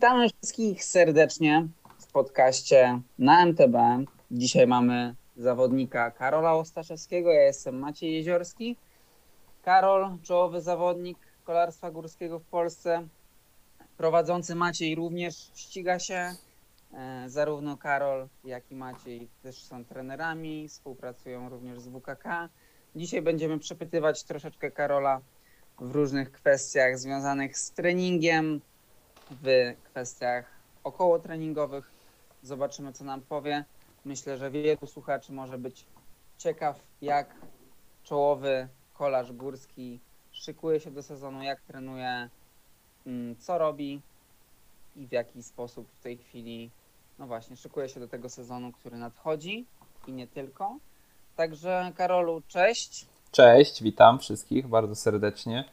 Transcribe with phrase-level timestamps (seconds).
[0.00, 1.68] Witamy wszystkich serdecznie
[1.98, 3.76] w podcaście na MTB.
[4.30, 8.76] Dzisiaj mamy zawodnika Karola Ostaszewskiego, ja jestem Maciej Jeziorski.
[9.62, 13.08] Karol, czołowy zawodnik kolarstwa górskiego w Polsce.
[13.96, 16.34] Prowadzący Maciej również ściga się.
[16.94, 22.48] E, Zarówno Karol, jak i Maciej też są trenerami, współpracują również z WKK.
[22.96, 25.20] Dzisiaj będziemy przepytywać troszeczkę Karola
[25.80, 28.60] w różnych kwestiach związanych z treningiem,
[29.30, 30.44] w kwestiach
[30.84, 31.90] około treningowych.
[32.42, 33.64] Zobaczymy, co nam powie.
[34.04, 35.84] Myślę, że wielu słuchaczy może być
[36.38, 37.34] ciekaw, jak
[38.04, 39.98] czołowy kolarz górski
[40.32, 42.28] szykuje się do sezonu, jak trenuje,
[43.06, 44.00] mm, co robi
[44.96, 46.70] i w jaki sposób w tej chwili,
[47.18, 49.66] no właśnie, szykuje się do tego sezonu, który nadchodzi
[50.06, 50.76] i nie tylko.
[51.36, 53.06] Także Karolu, cześć.
[53.30, 55.64] Cześć, witam wszystkich bardzo serdecznie.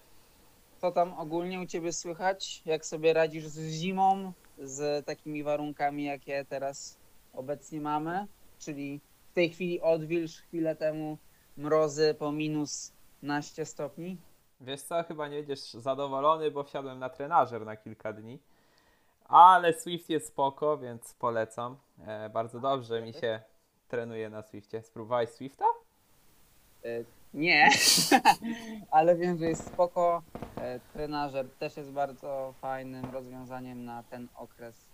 [0.78, 2.62] Co tam ogólnie u Ciebie słychać?
[2.66, 6.98] Jak sobie radzisz z zimą, z takimi warunkami, jakie teraz
[7.34, 8.28] obecnie mamy?
[8.60, 9.00] Czyli
[9.32, 11.18] w tej chwili odwilż, chwilę temu
[11.58, 14.18] mrozy po minus naście stopni.
[14.62, 18.40] Wiesz co, chyba nie będziesz zadowolony, bo wsiadłem na trenażer na kilka dni.
[19.26, 21.78] Ale Swift jest spoko, więc polecam.
[22.08, 23.42] E, bardzo dobrze mi się
[23.88, 24.84] trenuje na Swiftie.
[24.84, 25.66] Spróbowałeś Swifta?
[26.86, 27.70] Y, Nie,
[28.92, 30.22] ale wiem, że jest spoko.
[30.62, 34.86] E, Trenażer też jest bardzo fajnym rozwiązaniem na ten okres,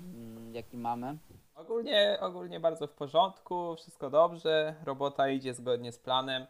[0.00, 1.18] mm, jaki mamy.
[1.54, 6.46] Ogólnie, ogólnie bardzo w porządku, wszystko dobrze, robota idzie zgodnie z planem.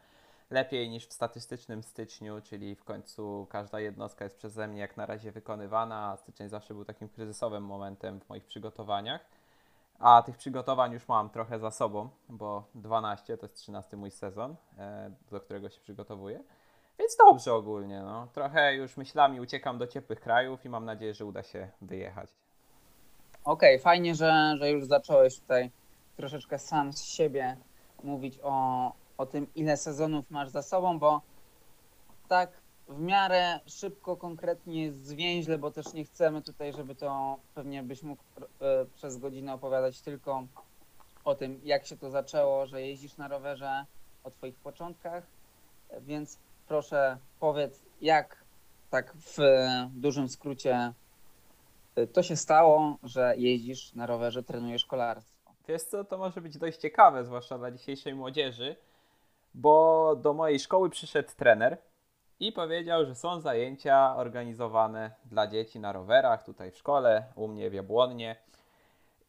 [0.51, 5.07] Lepiej niż w statystycznym styczniu, czyli w końcu każda jednostka jest przeze mnie jak na
[5.07, 9.21] razie wykonywana, a styczeń zawsze był takim kryzysowym momentem w moich przygotowaniach.
[9.99, 14.57] A tych przygotowań już mam trochę za sobą, bo 12 to jest 13 mój sezon,
[14.79, 16.41] e, do którego się przygotowuję.
[16.99, 18.29] Więc dobrze ogólnie, no.
[18.33, 22.31] Trochę już myślami uciekam do ciepłych krajów i mam nadzieję, że uda się wyjechać.
[23.45, 25.71] Okej, fajnie, że, że już zacząłeś tutaj
[26.17, 27.57] troszeczkę sam z siebie
[28.05, 31.21] mówić o, o tym, ile sezonów masz za sobą, bo
[32.29, 32.51] tak
[32.89, 38.23] w miarę szybko, konkretnie zwięźle, bo też nie chcemy tutaj, żeby to pewnie byś mógł
[38.61, 40.47] e, przez godzinę opowiadać tylko
[41.25, 43.87] o tym, jak się to zaczęło, że jeździsz na rowerze,
[44.25, 45.27] o Twoich początkach,
[46.01, 46.39] więc
[46.69, 48.45] proszę powiedz, jak
[48.91, 49.39] tak w
[49.95, 50.93] dużym skrócie
[51.97, 55.51] e, to się stało, że jeździsz na rowerze, trenujesz kolarstwo.
[55.69, 58.77] Wiesz co, to może być dość ciekawe, zwłaszcza dla dzisiejszej młodzieży,
[59.55, 61.79] bo do mojej szkoły przyszedł trener
[62.41, 67.71] i powiedział, że są zajęcia organizowane dla dzieci na rowerach tutaj w szkole, u mnie
[67.71, 68.37] w Jabłonnie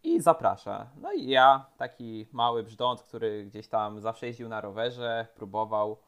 [0.04, 0.88] i zaprasza.
[1.02, 6.06] No i ja, taki mały brzdąc, który gdzieś tam zawsze jeździł na rowerze, próbował e,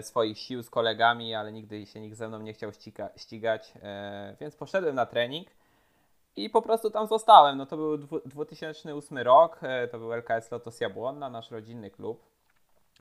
[0.00, 4.36] swoich sił z kolegami, ale nigdy się nikt ze mną nie chciał ściga- ścigać, e,
[4.40, 5.48] więc poszedłem na trening
[6.36, 7.58] i po prostu tam zostałem.
[7.58, 12.22] No to był dwu- 2008 rok, e, to był LKS Lotos Jabłonna, nasz rodzinny klub.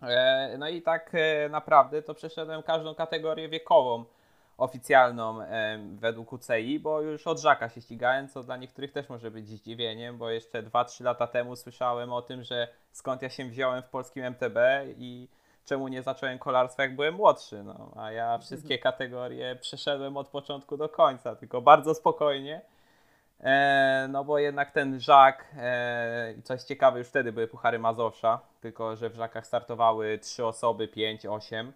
[0.01, 4.05] E, No i tak e, naprawdę to przeszedłem każdą kategorię wiekową
[4.57, 9.31] oficjalną e, według UCI, bo już od Żaka się ścigałem, co dla niektórych też może
[9.31, 13.83] być zdziwieniem, bo jeszcze 2-3 lata temu słyszałem o tym, że skąd ja się wziąłem
[13.83, 14.57] w polskim MTB
[14.97, 15.27] i
[15.65, 20.77] czemu nie zacząłem kolarstwa jak byłem młodszy, no, a ja wszystkie kategorie przeszedłem od początku
[20.77, 22.61] do końca, tylko bardzo spokojnie.
[23.39, 28.95] E, no bo jednak ten Żak, e, coś ciekawe, już wtedy były Puchary Mazowsza, tylko
[28.95, 31.73] że w Żakach startowały 3 osoby, 5, 8,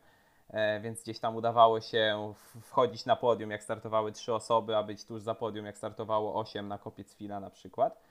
[0.50, 5.06] e, więc gdzieś tam udawało się wchodzić na podium, jak startowały 3 osoby, a być
[5.06, 8.09] tuż za podium, jak startowało 8 na Kopiec Fila na przykład.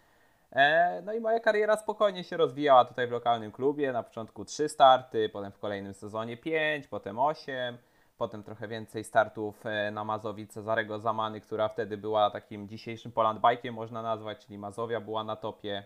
[0.53, 4.69] E, no i moja kariera spokojnie się rozwijała tutaj w lokalnym klubie, na początku 3
[4.69, 7.79] starty, potem w kolejnym sezonie 5, potem 8,
[8.19, 13.41] Potem trochę więcej startów e, na Mazowi Cezarego Zamany, która wtedy była takim dzisiejszym Poland
[13.41, 15.85] Bike'iem można nazwać, czyli Mazowia była na topie.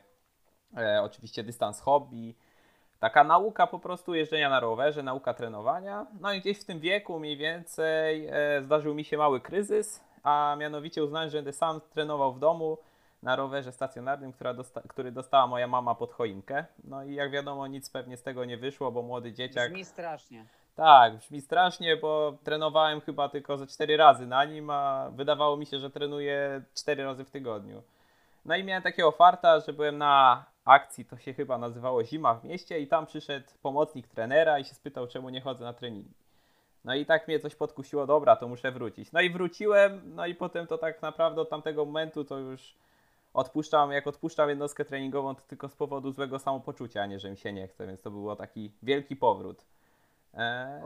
[0.77, 2.35] E, oczywiście dystans hobby.
[3.01, 6.07] Taka nauka po prostu jeżdżenia na rowerze, nauka trenowania.
[6.21, 10.57] No i gdzieś w tym wieku mniej więcej e, zdarzył mi się mały kryzys, a
[10.59, 12.79] mianowicie uznałem, że będę sam trenował w domu
[13.23, 16.65] na rowerze stacjonarnym, która dosta- który dostała moja mama pod choinkę.
[16.85, 19.71] No i jak wiadomo nic pewnie z tego nie wyszło, bo młody dzieciak...
[19.71, 20.45] Brzmi strasznie.
[20.77, 25.67] Tak, brzmi strasznie, bo trenowałem chyba tylko ze 4 razy na nim, a wydawało mi
[25.67, 27.83] się, że trenuję 4 razy w tygodniu.
[28.45, 32.45] No i miałem takiego farta, że byłem na akcji, to się chyba nazywało Zima w
[32.45, 36.15] mieście i tam przyszedł pomocnik trenera i się spytał, czemu nie chodzę na treningi.
[36.85, 39.13] No i tak mnie coś podkusiło, dobra, to muszę wrócić.
[39.13, 42.75] No i wróciłem, no i potem to tak naprawdę od tamtego momentu to już
[43.35, 47.37] odpuszczam, jak odpuszczam jednostkę treningową, to tylko z powodu złego samopoczucia, a nie, że mi
[47.37, 49.65] się nie chce, więc to było taki wielki powrót.
[50.35, 50.83] E,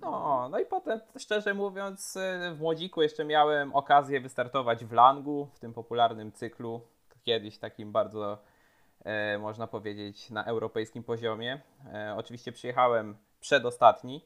[0.00, 5.48] no, no i potem, szczerze mówiąc, e, w młodziku jeszcze miałem okazję wystartować w Langu,
[5.52, 6.80] w tym popularnym cyklu,
[7.28, 8.38] kiedyś takim bardzo,
[9.04, 11.60] e, można powiedzieć, na europejskim poziomie.
[11.94, 14.24] E, oczywiście przyjechałem przedostatni,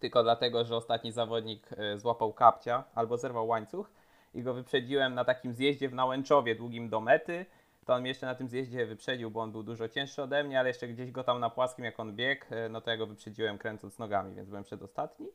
[0.00, 3.90] tylko dlatego, że ostatni zawodnik e, złapał kapcia albo zerwał łańcuch
[4.34, 7.46] i go wyprzedziłem na takim zjeździe w Nałęczowie, długim do mety.
[7.86, 10.60] To on mnie jeszcze na tym zjeździe wyprzedził, bo on był dużo cięższy ode mnie,
[10.60, 13.06] ale jeszcze gdzieś go tam na płaskim, jak on biegł, e, no to ja go
[13.06, 15.26] wyprzedziłem kręcąc nogami, więc byłem przedostatni.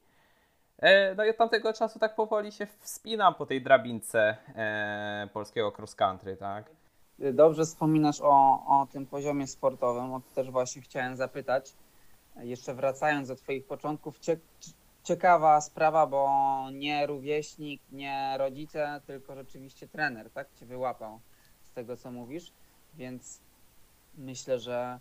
[0.77, 4.37] E, no i od tamtego czasu tak powoli się wspinam po tej drabince
[5.33, 6.71] polskiego cross country, tak?
[7.33, 11.73] Dobrze wspominasz o, o tym poziomie sportowym, o to też właśnie chciałem zapytać
[12.35, 14.19] jeszcze wracając do Twoich początków,
[15.09, 16.29] ciekawa sprawa, bo
[16.73, 20.47] nie rówieśnik, nie rodzice, tylko rzeczywiście trener, tak?
[20.59, 21.19] Cię wyłapał
[21.63, 22.51] z tego, co mówisz,
[22.93, 23.39] więc
[24.17, 24.99] myślę, że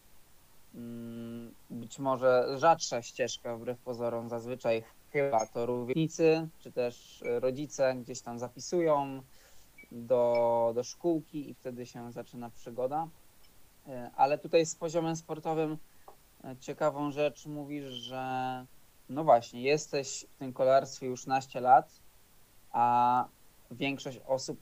[0.75, 8.21] mm, być może rzadsza ścieżka wbrew pozorom zazwyczaj chyba to rówieśnicy, czy też rodzice gdzieś
[8.21, 9.23] tam zapisują
[9.93, 13.09] do, do szkółki i wtedy się zaczyna przygoda.
[13.87, 15.79] E, ale tutaj z poziomem sportowym
[16.61, 17.47] ciekawą rzecz.
[17.47, 18.67] Mówisz, że
[19.09, 22.01] no właśnie, jesteś w tym kolarstwie już naście lat,
[22.73, 23.25] a
[23.71, 24.59] większość osób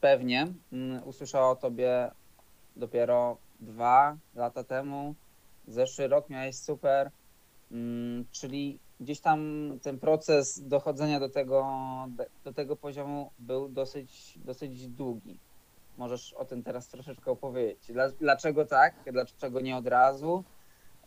[0.00, 2.10] pewnie mm, usłyszała o tobie
[2.76, 5.14] dopiero dwa lata temu.
[5.68, 7.10] Zeszły rok miałeś super,
[7.70, 11.66] mm, czyli gdzieś tam ten proces dochodzenia do tego,
[12.44, 15.38] do tego poziomu był dosyć, dosyć długi.
[15.98, 17.92] Możesz o tym teraz troszeczkę opowiedzieć.
[18.20, 18.94] Dlaczego tak?
[19.12, 20.44] Dlaczego nie od razu?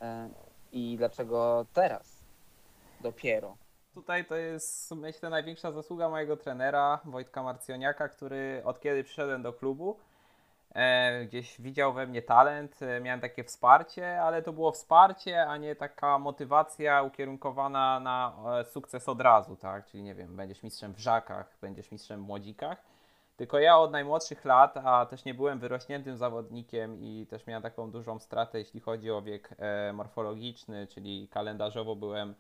[0.02, 0.30] E,
[0.72, 2.13] i dlaczego teraz
[3.04, 3.58] dopiero?
[3.94, 9.54] Tutaj to jest, myślę, największa zasługa mojego trenera Wojtka Marcjoniaka, który od kiedy przyszedłem do
[9.54, 9.98] klubu,
[10.76, 15.58] e, gdzieś widział we mnie talent, e, miałem takie wsparcie, ale to było wsparcie, a
[15.58, 18.34] nie taka motywacja ukierunkowana na
[18.64, 19.86] sukces od razu, tak?
[19.86, 22.94] Czyli nie wiem, będziesz mistrzem w żakach, będziesz mistrzem w młodzikach
[23.38, 27.92] tylko ja od najmłodszych lat, a też nie byłem wyrośniętym zawodnikiem i też miałem taką
[27.92, 32.36] dużą stratę, jeśli chodzi o wiek e, morfologiczny, czyli kalendarzowo byłem e,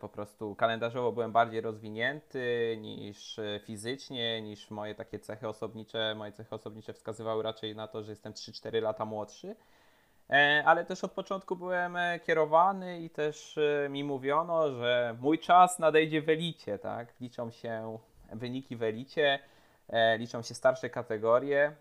[0.00, 6.14] po prostu kalendarzowo byłem bardziej rozwinięty niż e, fizycznie, niż moje takie cechy osobnicze.
[6.14, 9.56] Moje cechy osobnicze wskazywały raczej na to, że jestem 3-4 lata młodszy.
[10.64, 11.96] Ale też od początku byłem
[12.26, 13.58] kierowany i też
[13.90, 17.20] mi mówiono, że mój czas nadejdzie w elicie, tak?
[17.20, 17.98] Liczą się
[18.32, 19.38] wyniki w elicie
[19.88, 21.76] E, liczą się starsze kategorie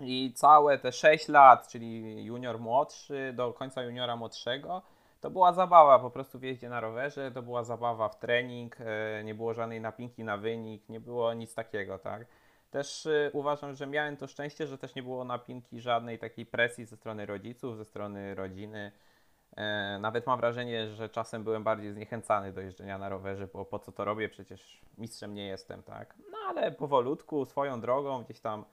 [0.00, 4.82] i całe te 6 lat, czyli junior młodszy do końca juniora młodszego,
[5.20, 9.24] to była zabawa po prostu w jeździe na rowerze, to była zabawa w trening, e,
[9.24, 12.26] nie było żadnej napinki na wynik, nie było nic takiego, tak.
[12.70, 16.84] Też e, uważam, że miałem to szczęście, że też nie było napinki żadnej takiej presji
[16.84, 18.92] ze strony rodziców, ze strony rodziny.
[20.00, 23.92] Nawet mam wrażenie, że czasem byłem bardziej zniechęcany do jeżdżenia na rowerze, bo po co
[23.92, 26.14] to robię, przecież mistrzem nie jestem, tak.
[26.30, 28.64] No ale powolutku, swoją drogą gdzieś tam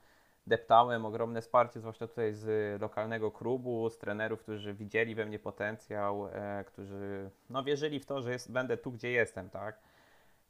[0.48, 6.28] deptałem ogromne wsparcie, zwłaszcza tutaj z lokalnego klubu, z trenerów, którzy widzieli we mnie potencjał,
[6.28, 9.80] e, którzy no, wierzyli w to, że jest, będę tu, gdzie jestem, tak.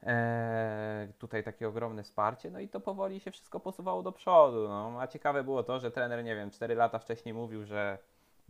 [0.03, 4.67] E, tutaj takie ogromne wsparcie, no i to powoli się wszystko posuwało do przodu.
[4.67, 4.97] No.
[4.99, 7.97] A ciekawe było to, że trener, nie wiem, 4 lata wcześniej mówił, że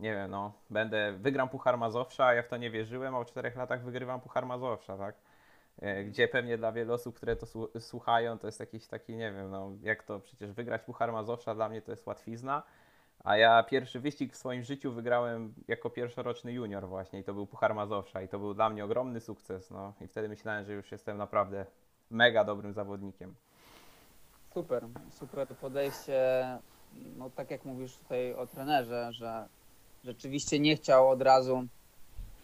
[0.00, 3.26] nie wiem, no, będę, wygram Puchar Mazowsza, a ja w to nie wierzyłem, a w
[3.26, 5.14] 4 latach wygrywam Puchar Mazowsza, tak.
[5.82, 7.46] E, gdzie pewnie dla wielu osób, które to
[7.80, 11.68] słuchają, to jest jakiś taki, nie wiem, no jak to przecież wygrać Puchar Mazowsza dla
[11.68, 12.62] mnie to jest łatwizna,
[13.24, 17.46] a ja pierwszy wyścig w swoim życiu wygrałem jako pierwszoroczny junior właśnie i to był
[17.46, 19.92] Puchar Mazowsza i to był dla mnie ogromny sukces, no.
[20.00, 21.66] I wtedy myślałem, że już jestem naprawdę
[22.10, 23.34] mega dobrym zawodnikiem.
[24.54, 26.44] Super, super podejście,
[27.16, 29.48] no tak jak mówisz tutaj o trenerze, że
[30.04, 31.66] rzeczywiście nie chciał od razu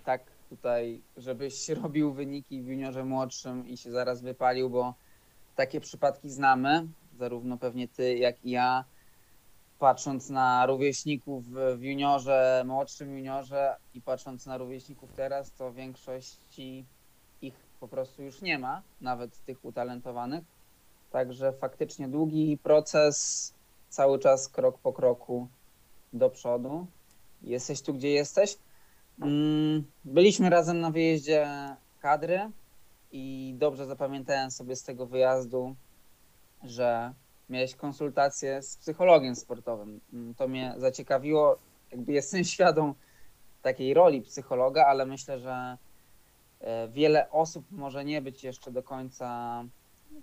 [0.04, 4.94] tak tutaj, żebyś robił wyniki w juniorze młodszym i się zaraz wypalił, bo
[5.56, 6.86] takie przypadki znamy,
[7.18, 8.84] zarówno pewnie ty, jak i ja,
[9.78, 11.44] patrząc na rówieśników
[11.76, 16.84] w juniorze, młodszym juniorze i patrząc na rówieśników teraz, to większości
[17.42, 20.44] ich po prostu już nie ma, nawet tych utalentowanych.
[21.10, 23.52] Także faktycznie długi proces,
[23.88, 25.48] cały czas krok po kroku
[26.12, 26.86] do przodu.
[27.42, 28.56] Jesteś tu, gdzie jesteś.
[29.20, 31.48] Mm, byliśmy razem na wyjeździe
[32.00, 32.50] kadry
[33.12, 35.76] i dobrze zapamiętałem sobie z tego wyjazdu,
[36.62, 37.14] że
[37.48, 40.00] miałeś konsultację z psychologiem sportowym.
[40.12, 41.58] Mm, to mnie zaciekawiło.
[41.90, 42.94] Jakby jestem świadom
[43.62, 45.78] takiej roli psychologa, ale myślę, że
[46.60, 49.64] e, wiele osób może nie być jeszcze do końca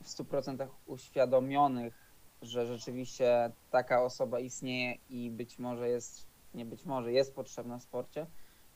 [0.02, 1.94] w 100% uświadomionych,
[2.42, 7.84] że rzeczywiście taka osoba istnieje i być może jest, nie być może, jest potrzebna w
[7.84, 8.26] sporcie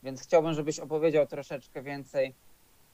[0.04, 2.34] Więc chciałbym, żebyś opowiedział troszeczkę więcej,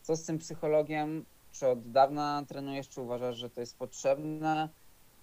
[0.03, 4.69] co z tym psychologiem, czy od dawna trenujesz, czy uważasz, że to jest potrzebne?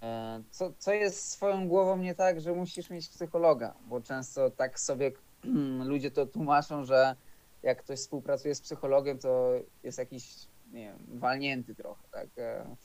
[0.01, 3.73] E, co, co jest swoją głową nie tak, że musisz mieć psychologa?
[3.87, 5.11] Bo często tak sobie
[5.91, 7.15] ludzie to tłumaczą, że
[7.63, 9.51] jak ktoś współpracuje z psychologiem, to
[9.83, 10.35] jest jakiś,
[10.71, 12.27] nie wiem, walnięty trochę, tak?
[12.37, 12.75] E,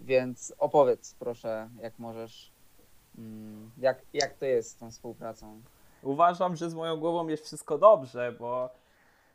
[0.00, 2.52] więc opowiedz proszę, jak możesz,
[3.18, 5.62] mm, jak, jak to jest z tą współpracą?
[6.02, 8.70] Uważam, że z moją głową jest wszystko dobrze, bo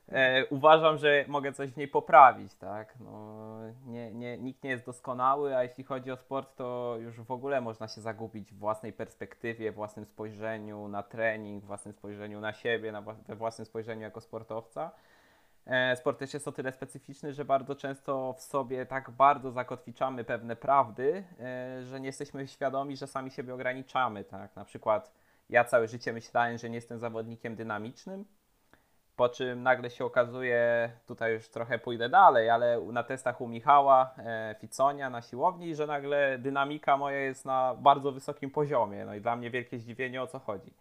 [0.10, 2.96] e, uważam, że mogę coś w niej poprawić, tak?
[3.00, 7.32] No, nie, nie, nikt nie jest doskonały, a jeśli chodzi o sport, to już w
[7.32, 12.92] ogóle można się zagubić w własnej perspektywie, własnym spojrzeniu na trening, własnym spojrzeniu na siebie,
[12.92, 14.92] na, we własnym spojrzeniu jako sportowca.
[15.66, 20.24] E, sport też jest o tyle specyficzny, że bardzo często w sobie tak bardzo zakotwiczamy
[20.24, 24.56] pewne prawdy, e, że nie jesteśmy świadomi, że sami siebie ograniczamy, tak?
[24.56, 25.12] Na przykład
[25.50, 28.26] ja całe życie myślałem, że nie jestem zawodnikiem dynamicznym,
[29.18, 34.14] po czym nagle się okazuje, tutaj już trochę pójdę dalej, ale na testach u Michała
[34.18, 39.06] e, Ficonia na siłowni, że nagle dynamika moja jest na bardzo wysokim poziomie.
[39.06, 40.74] No i dla mnie wielkie zdziwienie o co chodzi.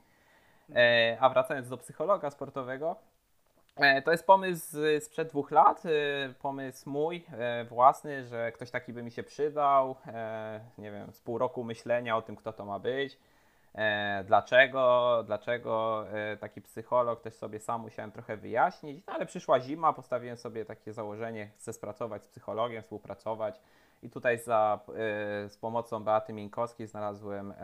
[0.74, 2.96] E, a wracając do psychologa sportowego,
[3.76, 8.92] e, to jest pomysł sprzed dwóch lat, e, pomysł mój e, własny, że ktoś taki
[8.92, 9.96] by mi się przydał.
[10.06, 13.18] E, nie wiem, z pół roku myślenia o tym, kto to ma być
[14.24, 19.92] dlaczego, dlaczego e, taki psycholog też sobie sam musiałem trochę wyjaśnić, no ale przyszła zima,
[19.92, 23.60] postawiłem sobie takie założenie, chcę spracować z psychologiem, współpracować
[24.02, 24.92] i tutaj za, e,
[25.48, 27.54] z pomocą Beaty Mińkowskiej znalazłem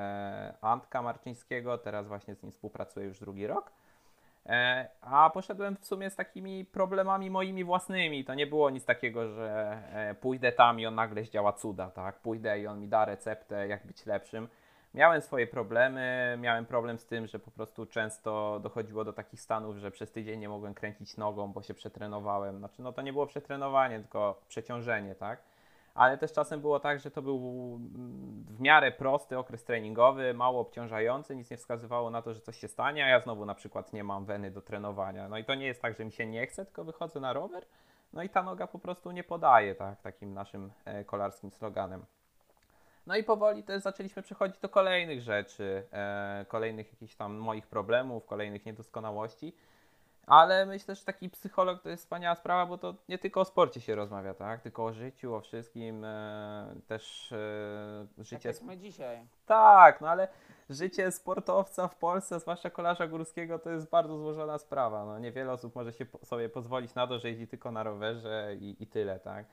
[0.61, 3.73] Antka Marczyńskiego, teraz właśnie z nim współpracuję już drugi rok.
[5.01, 8.25] A poszedłem w sumie z takimi problemami moimi własnymi.
[8.25, 9.79] To nie było nic takiego, że
[10.21, 12.21] pójdę tam i on nagle zdziała cuda, tak?
[12.21, 14.49] Pójdę i on mi da receptę, jak być lepszym
[14.95, 16.37] miałem swoje problemy.
[16.41, 20.41] Miałem problem z tym, że po prostu często dochodziło do takich stanów, że przez tydzień
[20.41, 22.59] nie mogłem kręcić nogą, bo się przetrenowałem.
[22.59, 25.43] Znaczy, no to nie było przetrenowanie, tylko przeciążenie, tak?
[25.95, 27.39] Ale też czasem było tak, że to był
[28.49, 32.69] w miarę prosty okres treningowy, mało obciążający, nic nie wskazywało na to, że coś się
[32.69, 35.29] stanie, a ja znowu na przykład nie mam weny do trenowania.
[35.29, 37.67] No i to nie jest tak, że mi się nie chce, tylko wychodzę na rower,
[38.13, 42.05] no i ta noga po prostu nie podaje, tak, takim naszym e, kolarskim sloganem.
[43.07, 48.27] No i powoli też zaczęliśmy przechodzić do kolejnych rzeczy, e, kolejnych jakichś tam moich problemów,
[48.27, 49.55] kolejnych niedoskonałości.
[50.27, 53.81] Ale myślę, że taki psycholog to jest wspaniała sprawa, bo to nie tylko o sporcie
[53.81, 54.61] się rozmawia, tak?
[54.61, 56.05] Tylko o życiu, o wszystkim.
[56.05, 58.53] E, też e, życie.
[58.53, 59.27] Tak jak my dzisiaj.
[59.47, 60.29] Tak, no ale
[60.71, 65.05] życie sportowca w Polsce, zwłaszcza kolarza górskiego, to jest bardzo złożona sprawa.
[65.05, 68.77] No, niewiele osób może się sobie pozwolić na to, że jeździ tylko na rowerze i,
[68.81, 69.47] i tyle, tak?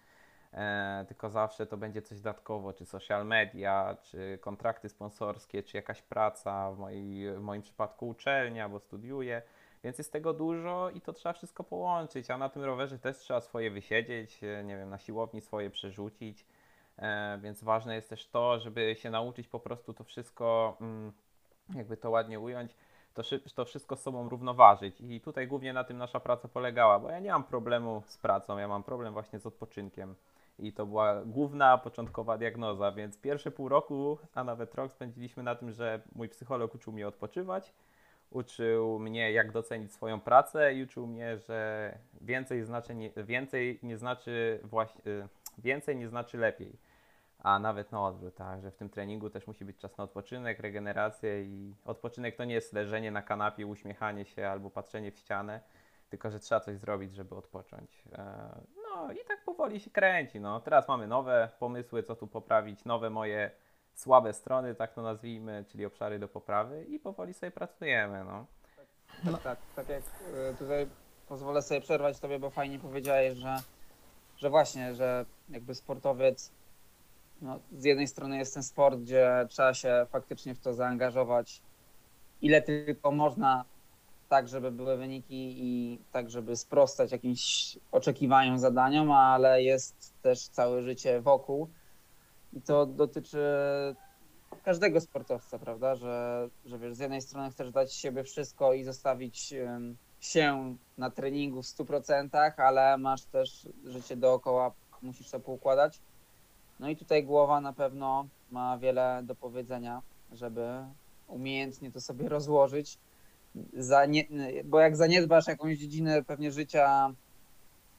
[0.54, 6.02] E, tylko zawsze to będzie coś dodatkowo, czy social media, czy kontrakty sponsorskie, czy jakaś
[6.02, 9.42] praca, w, mojej, w moim przypadku uczelnia, bo studiuję,
[9.84, 13.42] więc jest tego dużo i to trzeba wszystko połączyć, a na tym rowerze też trzeba
[13.42, 16.46] swoje wysiedzieć, e, nie wiem, na siłowni swoje przerzucić,
[16.98, 21.12] e, więc ważne jest też to, żeby się nauczyć po prostu to wszystko, mm,
[21.76, 22.76] jakby to ładnie ująć,
[23.14, 23.24] to,
[23.56, 25.02] to wszystko z sobą równoważyć.
[25.02, 28.58] I tutaj głównie na tym nasza praca polegała, bo ja nie mam problemu z pracą,
[28.58, 30.16] ja mam problem właśnie z odpoczynkiem.
[30.60, 35.56] I to była główna początkowa diagnoza, więc pierwsze pół roku, a nawet rok spędziliśmy na
[35.56, 37.74] tym, że mój psycholog uczył mnie odpoczywać,
[38.32, 43.98] uczył mnie jak docenić swoją pracę i uczył mnie, że więcej, znaczy nie, więcej nie
[43.98, 46.80] znaczy właśnie, y, więcej nie znaczy lepiej.
[47.44, 50.60] A nawet na odwrót, tak, że w tym treningu też musi być czas na odpoczynek,
[50.60, 55.62] regenerację i odpoczynek to nie jest leżenie na kanapie, uśmiechanie się albo patrzenie w ścianę,
[56.10, 58.04] tylko że trzeba coś zrobić, żeby odpocząć.
[59.08, 60.40] No i tak powoli się kręci.
[60.40, 60.60] No.
[60.60, 63.52] Teraz mamy nowe pomysły, co tu poprawić, nowe moje
[63.94, 68.24] słabe strony, tak to nazwijmy, czyli obszary do poprawy i powoli sobie pracujemy.
[68.24, 68.46] No.
[69.26, 70.04] Tak, tak, tak, tak jak
[70.36, 70.88] e, tutaj
[71.28, 73.56] pozwolę sobie przerwać Tobie, bo fajnie powiedziałeś, że,
[74.38, 76.52] że właśnie, że jakby sportowiec,
[77.42, 81.62] no, z jednej strony jest ten sport, gdzie trzeba się faktycznie w to zaangażować,
[82.42, 83.66] ile tylko można
[84.30, 90.82] tak, żeby były wyniki i tak, żeby sprostać jakimś oczekiwaniom, zadaniom, ale jest też całe
[90.82, 91.70] życie wokół.
[92.54, 93.40] I to dotyczy
[94.64, 95.96] każdego sportowca, prawda?
[95.96, 99.54] Że, że wiesz, z jednej strony chcesz dać siebie wszystko i zostawić
[100.20, 104.72] się na treningu w 100%, ale masz też życie dookoła,
[105.02, 106.00] musisz to poukładać.
[106.80, 110.86] No i tutaj głowa na pewno ma wiele do powiedzenia, żeby
[111.28, 112.98] umiejętnie to sobie rozłożyć
[113.74, 114.26] zanie,
[114.66, 117.14] bo jak zaniedbasz jakąś dziedzinę pewnie życia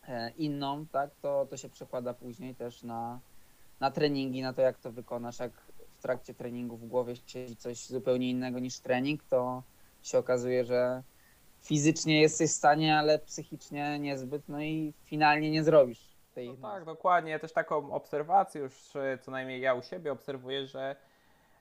[0.09, 3.21] e, inną, tak, to, to się przekłada później też na,
[3.81, 5.39] na treningi, na to jak to wykonasz.
[5.39, 5.53] Jak
[5.99, 9.63] w trakcie treningu w głowie siedzi coś zupełnie innego niż trening, to
[10.03, 11.03] się okazuje, że
[11.63, 16.85] fizycznie jesteś w stanie, ale psychicznie niezbyt, no i finalnie nie zrobisz tej no Tak,
[16.85, 17.39] dokładnie.
[17.39, 18.75] Też taką obserwację już
[19.21, 20.97] co najmniej ja u siebie obserwuję, że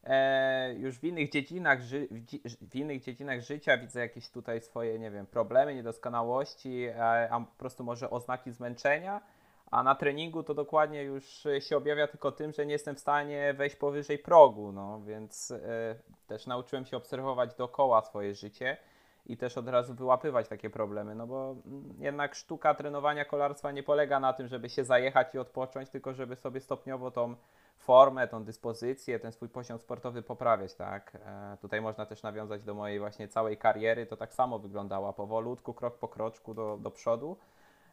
[0.09, 2.07] e, już w innych dziedzinach ży
[2.61, 7.55] w innych dziedzinach życia widzę jakieś tutaj swoje, nie wiem, problemy, niedoskonałości, e, a po
[7.57, 9.21] prostu może oznaki zmęczenia,
[9.71, 13.53] a na treningu to dokładnie już się objawia tylko tym, że nie jestem w stanie
[13.53, 15.95] wejść powyżej progu, no więc e,
[16.27, 18.77] też nauczyłem się obserwować dookoła swoje życie
[19.25, 23.83] i też od razu wyłapywać takie problemy, no bo mm, jednak sztuka trenowania kolarstwa nie
[23.83, 27.35] polega na tym, żeby się zajechać i odpocząć, tylko żeby sobie stopniowo tą
[27.79, 31.17] formę, tą dyspozycję, ten swój poziom sportowy poprawiać, tak?
[31.25, 35.73] E, tutaj można też nawiązać do mojej właśnie całej kariery, to tak samo wyglądała, powolutku,
[35.73, 37.37] krok po kroczku do, do przodu.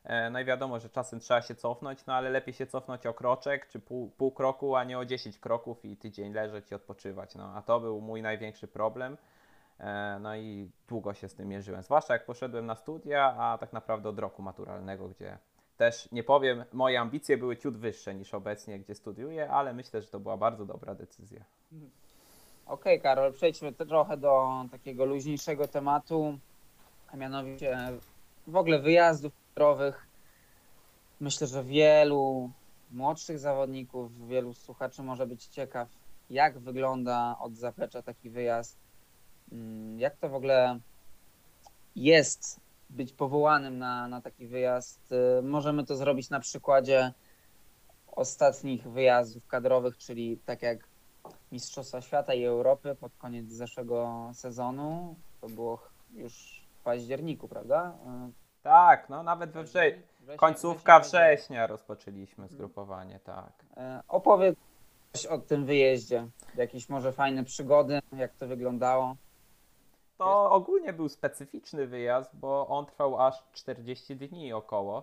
[0.04, 3.14] E, no i wiadomo, że czasem trzeba się cofnąć, no ale lepiej się cofnąć o
[3.14, 7.34] kroczek czy pół, pół kroku, a nie o 10 kroków i tydzień leżeć i odpoczywać.
[7.34, 9.16] No a to był mój największy problem.
[9.80, 13.72] E, no i długo się z tym mierzyłem, zwłaszcza jak poszedłem na studia, a tak
[13.72, 15.38] naprawdę od roku maturalnego, gdzie
[15.76, 20.08] też nie powiem, moje ambicje były ciut wyższe niż obecnie, gdzie studiuję, ale myślę, że
[20.08, 21.44] to była bardzo dobra decyzja.
[21.72, 21.90] Okej,
[22.66, 26.38] okay, Karol, przejdźmy trochę do takiego luźniejszego tematu,
[27.08, 27.78] a mianowicie
[28.46, 30.06] w ogóle wyjazdów kulturowych.
[31.20, 32.50] Myślę, że wielu
[32.90, 35.88] młodszych zawodników, wielu słuchaczy może być ciekaw,
[36.30, 38.86] jak wygląda od zaplecza taki wyjazd
[39.52, 40.78] Mm, jak to w ogóle
[41.96, 45.12] jest być powołanym na, na taki wyjazd?
[45.38, 47.12] Y, możemy to zrobić na przykładzie
[48.06, 50.88] ostatnich wyjazdów kadrowych, czyli tak jak
[51.52, 55.16] Mistrzostwa Świata i Europy pod koniec zeszłego sezonu.
[55.40, 55.82] To było
[56.14, 57.98] już w październiku, prawda?
[58.28, 60.02] Y, tak, no nawet we wrześniu.
[60.36, 63.52] Końcówka września rozpoczęliśmy zgrupowanie, tak.
[63.62, 64.56] Y, opowiedz
[65.28, 66.28] o tym wyjeździe.
[66.54, 69.16] Jakieś może fajne przygody, jak to wyglądało?
[70.18, 75.02] To ogólnie był specyficzny wyjazd, bo on trwał aż 40 dni około.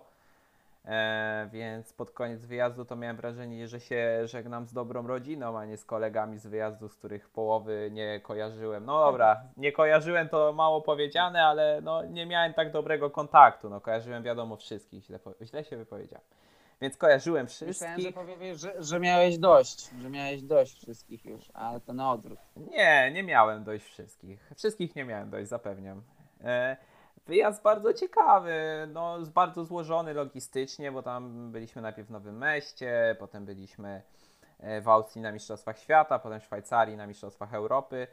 [0.84, 5.64] E, więc pod koniec wyjazdu to miałem wrażenie, że się żegnam z dobrą rodziną, a
[5.64, 8.84] nie z kolegami z wyjazdu, z których połowy nie kojarzyłem.
[8.84, 13.70] No dobra, nie kojarzyłem to mało powiedziane, ale no, nie miałem tak dobrego kontaktu.
[13.70, 16.24] No, kojarzyłem wiadomo wszystkich, źle, źle się wypowiedziałem.
[16.84, 17.96] Więc kojarzyłem wszystkich.
[17.96, 22.12] Myślałem, że powiesz, że, że miałeś dość, że miałeś dość wszystkich już, ale to na
[22.12, 22.38] odwrót.
[22.56, 24.50] Nie, nie miałem dość wszystkich.
[24.56, 26.02] Wszystkich nie miałem dość, zapewniam.
[26.40, 26.76] E,
[27.26, 28.54] wyjazd bardzo ciekawy,
[28.92, 34.02] no bardzo złożony logistycznie, bo tam byliśmy najpierw w Nowym Meście, potem byliśmy
[34.60, 38.06] e, w Austrii na Mistrzostwach Świata, potem w Szwajcarii na Mistrzostwach Europy.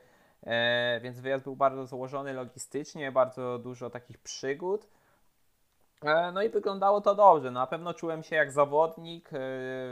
[0.43, 4.87] E, więc wyjazd był bardzo złożony logistycznie, bardzo dużo takich przygód.
[6.05, 7.51] E, no i wyglądało to dobrze.
[7.51, 9.37] Na pewno czułem się jak zawodnik, e,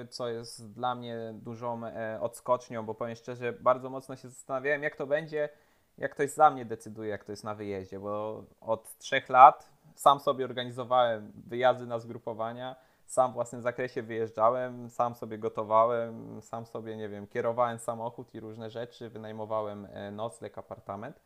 [0.10, 4.96] co jest dla mnie dużą e, odskocznią, bo powiem szczerze, bardzo mocno się zastanawiałem, jak
[4.96, 5.50] to będzie,
[5.98, 10.20] jak ktoś za mnie decyduje, jak to jest na wyjeździe, bo od trzech lat sam
[10.20, 16.98] sobie organizowałem wyjazdy na zgrupowania, sam w własnym zakresie wyjeżdżałem, sam sobie gotowałem, sam sobie,
[16.98, 21.20] nie wiem, kierowałem samochód i różne rzeczy, wynajmowałem nocleg, apartament,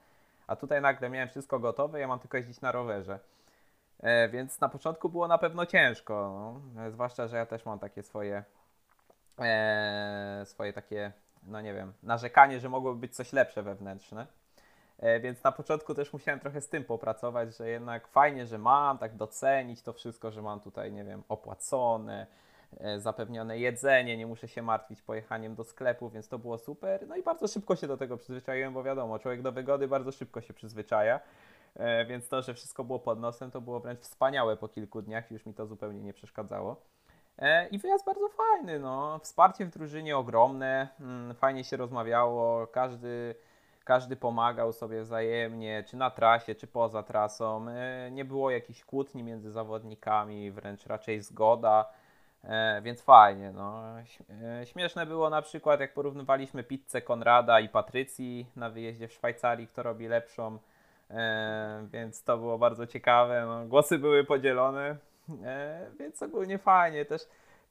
[0.47, 3.19] a tutaj nagle miałem wszystko gotowe, ja mam tylko jeździć na rowerze.
[4.03, 6.13] E, więc na początku było na pewno ciężko,
[6.75, 6.81] no.
[6.85, 8.43] E, zwłaszcza, że ja też mam takie swoje,
[9.39, 11.11] e, swoje takie,
[11.43, 14.27] no nie wiem, narzekanie, że mogłoby być coś lepsze wewnętrzne.
[15.21, 19.15] Więc na początku też musiałem trochę z tym popracować, że jednak fajnie, że mam, tak
[19.15, 22.27] docenić to wszystko, że mam tutaj, nie wiem, opłacone,
[22.97, 27.07] zapewnione jedzenie, nie muszę się martwić pojechaniem do sklepu, więc to było super.
[27.07, 30.41] No i bardzo szybko się do tego przyzwyczaiłem, bo wiadomo, człowiek do wygody bardzo szybko
[30.41, 31.19] się przyzwyczaja.
[31.75, 35.31] E, więc to, że wszystko było pod nosem, to było wręcz wspaniałe po kilku dniach,
[35.31, 36.81] już mi to zupełnie nie przeszkadzało.
[37.39, 39.19] E, I wyjazd bardzo fajny, no.
[39.19, 43.35] Wsparcie w drużynie ogromne, mm, fajnie się rozmawiało, każdy,
[43.83, 47.69] każdy pomagał sobie wzajemnie, czy na trasie, czy poza trasą.
[47.69, 51.89] E, nie było jakichś kłótni między zawodnikami, wręcz raczej zgoda.
[52.81, 53.51] więc fajnie.
[53.51, 53.83] No.
[54.65, 59.83] Śmieszne było na przykład, jak porównywaliśmy pizzę Konrada i Patrycji na wyjeździe w Szwajcarii, kto
[59.83, 60.59] robi lepszą.
[61.13, 63.45] E, więc to było bardzo ciekawe.
[63.45, 64.97] No, głosy były podzielone,
[65.43, 67.05] e, więc ogólnie fajnie.
[67.05, 67.21] Też,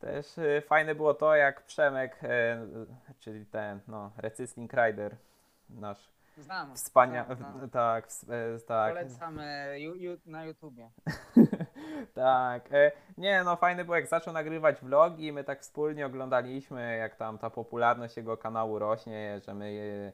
[0.01, 2.67] też e, fajne było to, jak Przemek, e,
[3.21, 5.17] czyli ten no, Recysling Rider,
[5.71, 6.75] nasz Znam.
[6.75, 7.27] Wspania...
[7.35, 8.95] Znam, Tak, e, tak.
[8.95, 10.91] Polecamy ju, ju, na YouTubie.
[12.15, 12.69] tak.
[13.19, 17.51] Nie, no fajne było jak zaczął nagrywać vlogi, my tak wspólnie oglądaliśmy, jak tam ta
[17.51, 20.13] popularność jego kanału rośnie, że my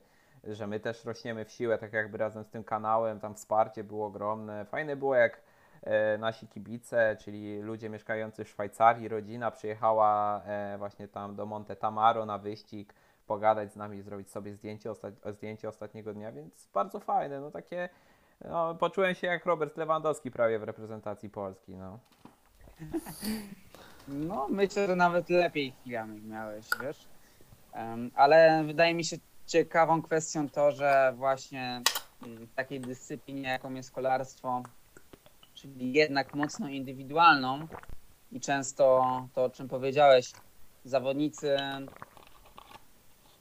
[0.54, 4.06] że my też rośniemy w siłę, tak jakby razem z tym kanałem, tam wsparcie było
[4.06, 4.64] ogromne.
[4.64, 5.40] Fajne było jak
[5.82, 11.76] e, nasi kibice, czyli ludzie mieszkający w Szwajcarii, rodzina przyjechała e, właśnie tam do Monte
[11.76, 12.94] Tamaro na wyścig,
[13.26, 17.88] pogadać z nami, zrobić sobie zdjęcie, osta zdjęcie ostatniego dnia, więc bardzo fajne, no takie
[18.44, 21.76] no, poczułem się jak Robert Lewandowski prawie w reprezentacji Polski.
[21.76, 21.98] No.
[24.08, 27.08] No, myślę, że nawet lepiej chwilami miałeś, wiesz.
[27.74, 29.16] Um, ale wydaje mi się
[29.48, 31.82] ciekawą kwestią to, że właśnie
[32.22, 34.62] w takiej dyscyplinie, jaką jest kolarstwo,
[35.54, 37.68] czyli jednak mocno indywidualną
[38.32, 40.32] i często to, o czym powiedziałeś,
[40.84, 41.56] zawodnicy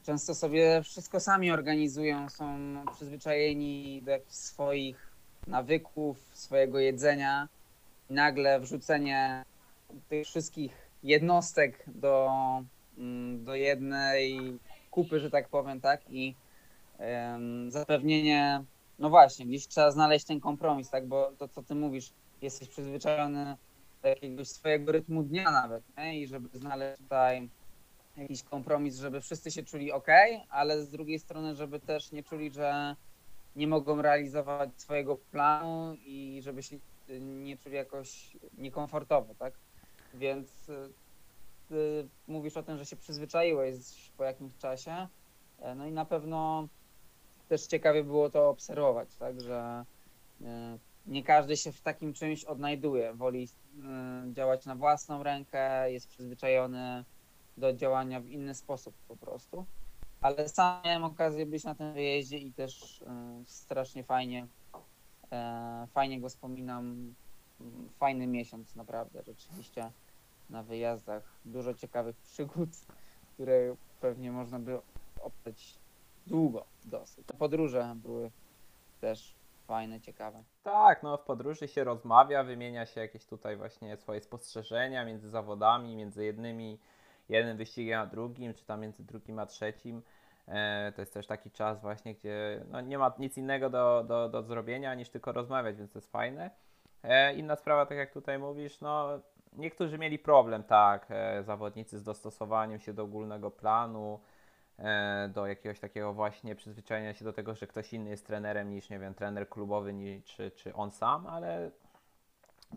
[0.04, 2.58] często sobie wszystko sami organizują, są
[2.96, 5.12] przyzwyczajeni do jakichś swoich
[5.48, 7.48] nawyków, swojego jedzenia.
[8.10, 9.46] I nagle wrzucenie
[10.10, 10.72] tych wszystkich
[11.04, 12.30] jednostek do,
[12.98, 14.60] mm, do jednej
[14.98, 16.02] kupy, że tak powiem, tak?
[16.10, 16.36] I
[17.00, 18.64] um, zapewnienie,
[19.00, 21.08] no właśnie, gdzieś trzeba znaleźć ten kompromis, tak?
[21.08, 23.58] Bo to, co ty mówisz, jesteś przyzwyczajony
[24.02, 26.22] do jakiegoś swojego rytmu dnia nawet, nie?
[26.22, 27.50] I żeby znaleźć tutaj
[28.18, 30.08] jakiś kompromis, żeby wszyscy się czuli ok,
[30.50, 32.96] ale z drugiej strony, żeby też nie czuli, że
[33.56, 36.78] nie mogą realizować swojego planu i żeby się
[37.20, 39.54] nie czuli jakoś niekomfortowo, tak?
[40.14, 40.72] Więc
[42.27, 43.75] mówisz o tym, że się przyzwyczaiłeś
[44.17, 45.08] po jakimś czasie,
[45.60, 46.67] e, no i na pewno
[47.47, 49.86] też ciekawie było to obserwować, tak, że
[50.41, 50.45] y,
[51.06, 57.06] nie każdy się w takim czymś odnajduje, woli y, działać na własną rękę, jest przyzwyczajony
[57.58, 59.65] do działania w inny sposób po prostu.
[60.21, 63.03] Ale sam miałem okazję być na tym wyjeździe i też
[63.45, 64.47] strasznie fajnie,
[65.32, 67.15] e, fajnie go wspominam.
[67.99, 69.91] Fajny miesiąc naprawdę, rzeczywiście
[70.50, 71.24] na wyjazdach.
[71.46, 72.70] Dużo ciekawych przygód,
[73.34, 74.80] które pewnie można by
[75.22, 75.80] oprzeć
[76.28, 77.28] długo dosyć.
[77.40, 78.32] Podróże były
[79.02, 79.36] też
[79.68, 80.44] fajne, ciekawe.
[80.64, 85.96] Tak, no w podróży się rozmawia, wymienia się jakieś tutaj właśnie swoje spostrzeżenia między zawodami,
[85.96, 86.80] między jednymi,
[87.30, 90.02] jednym wyścigiem a drugim, czy tam między drugim a trzecim.
[90.48, 94.30] E, to jest też taki czas właśnie, gdzie no, nie ma nic innego do, do,
[94.30, 96.52] do zrobienia niż tylko rozmawiać, więc to jest fajne.
[97.04, 99.20] E, inna sprawa, tak jak tutaj mówisz, no
[99.58, 104.20] niektórzy mieli problem, tak, e, zawodnicy z dostosowaniem się do ogólnego planu,
[104.80, 108.89] e, do jakiegoś takiego właśnie przyzwyczajenia się do tego, że ktoś inny jest trenerem niż,
[108.89, 109.93] nie wiem, trener klubowy
[110.26, 111.72] czy, czy on sam, ale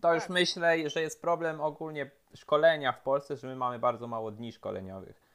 [0.01, 0.31] to już tak.
[0.31, 5.31] myślę, że jest problem ogólnie szkolenia w Polsce, że my mamy bardzo mało dni szkoleniowych.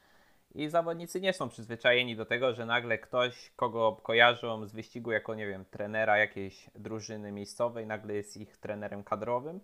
[0.55, 5.36] I zawodnicy nie są przyzwyczajeni do tego, że nagle ktoś, kogo kojarzą z wyścigu jako,
[5.36, 9.60] nie wiem, trenera jakiejś drużyny miejscowej, nagle jest ich trenerem kadrowym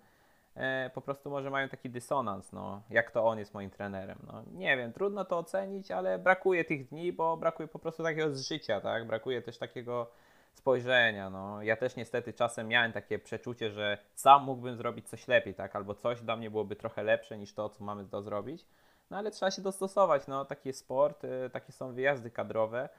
[0.93, 4.17] po prostu może mają taki dysonans, no, jak to on jest moim trenerem.
[4.27, 8.35] No, nie wiem, trudno to ocenić, ale brakuje tych dni, bo brakuje po prostu takiego
[8.35, 9.07] z życia, tak?
[9.07, 10.11] Brakuje też takiego
[10.53, 11.63] spojrzenia, no.
[11.63, 15.75] Ja też niestety czasem miałem takie przeczucie, że sam mógłbym zrobić coś lepiej, tak?
[15.75, 18.65] Albo coś dla mnie byłoby trochę lepsze niż to, co mamy do zrobić.
[19.09, 20.45] No ale trzeba się dostosować, no.
[20.45, 22.89] Taki jest sport, takie są wyjazdy kadrowe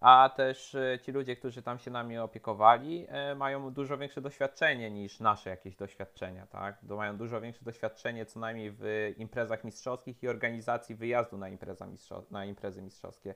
[0.00, 4.90] a też e, ci ludzie, którzy tam się nami opiekowali, e, mają dużo większe doświadczenie
[4.90, 6.82] niż nasze jakieś doświadczenia, tak?
[6.82, 11.86] Mają dużo większe doświadczenie co najmniej w imprezach mistrzowskich i organizacji wyjazdu na, impreza
[12.30, 13.34] na imprezy mistrzowskie.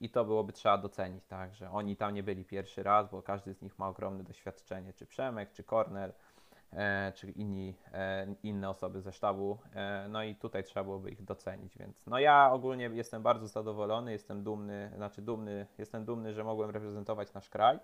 [0.00, 1.54] I to byłoby trzeba docenić, tak?
[1.54, 5.06] Że oni tam nie byli pierwszy raz, bo każdy z nich ma ogromne doświadczenie, czy
[5.06, 6.12] Przemek, czy Kornel
[6.72, 9.58] e, czy inni, e, inne osoby ze sztabu.
[9.74, 14.12] E, no i tutaj trzeba byłoby ich docenić, więc no ja ogólnie jestem bardzo zadowolony,
[14.12, 17.78] jestem dumny, znaczy dumny, jestem dumny, że mogłem reprezentować nasz kraj.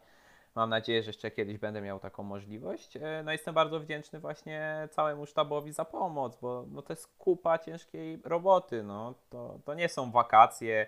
[0.54, 2.98] Mam nadzieję, że jeszcze kiedyś będę miał taką możliwość.
[3.24, 8.20] No jestem bardzo wdzięczny właśnie całemu sztabowi za pomoc, bo no to jest kupa ciężkiej
[8.24, 8.82] roboty.
[8.82, 9.14] No.
[9.30, 10.86] To, to nie są wakacje,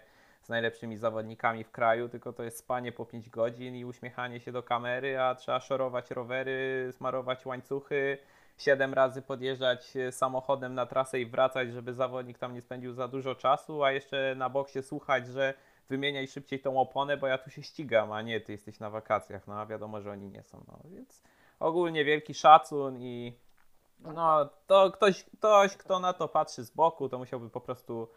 [0.50, 4.62] najlepszymi zawodnikami w kraju, tylko to jest spanie po 5 godzin i uśmiechanie się do
[4.62, 8.18] kamery, a trzeba szorować rowery, smarować łańcuchy,
[8.58, 13.34] 7 razy podjeżdżać samochodem na trasę i wracać, żeby zawodnik tam nie spędził za dużo
[13.34, 15.54] czasu, a jeszcze na boksie słuchać, że
[15.88, 19.46] wymieniaj szybciej tą oponę, bo ja tu się ścigam, a nie ty jesteś na wakacjach,
[19.46, 21.22] no a wiadomo, że oni nie są, no więc
[21.60, 23.38] ogólnie wielki szacun i
[24.00, 28.08] no to ktoś, ktoś, kto na to patrzy z boku, to musiałby po prostu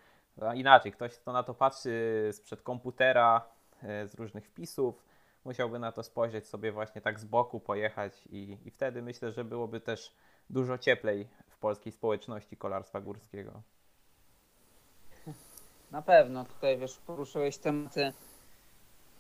[0.56, 3.48] inaczej, ktoś, kto na to patrzy sprzed komputera,
[3.84, 5.06] e, z różnych wpisów,
[5.46, 9.43] musiałby na to spojrzeć sobie właśnie tak z boku, pojechać i, i wtedy myślę, że
[9.43, 10.15] byłoby też
[10.50, 13.62] dużo cieplej w polskiej społeczności kolarstwa górskiego.
[15.91, 18.13] Na pewno, tutaj wiesz, poruszyłeś tematy,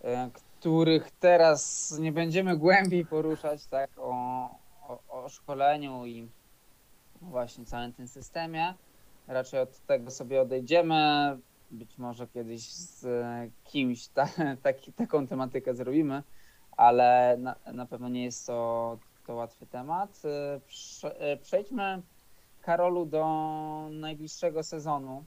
[0.03, 4.11] e, których teraz nie będziemy głębiej poruszać, tak, o,
[4.87, 6.29] o, o szkoleniu i
[7.21, 8.73] właśnie całym tym systemie
[9.27, 10.95] raczej od tego sobie odejdziemy.
[11.71, 13.05] Być może kiedyś z
[13.63, 14.27] kimś ta,
[14.63, 16.23] taki, taką tematykę zrobimy,
[16.77, 20.21] ale na, na pewno nie jest to, to łatwy temat.
[20.65, 22.01] Prze, przejdźmy,
[22.61, 23.25] Karolu, do
[23.91, 25.23] najbliższego sezonu.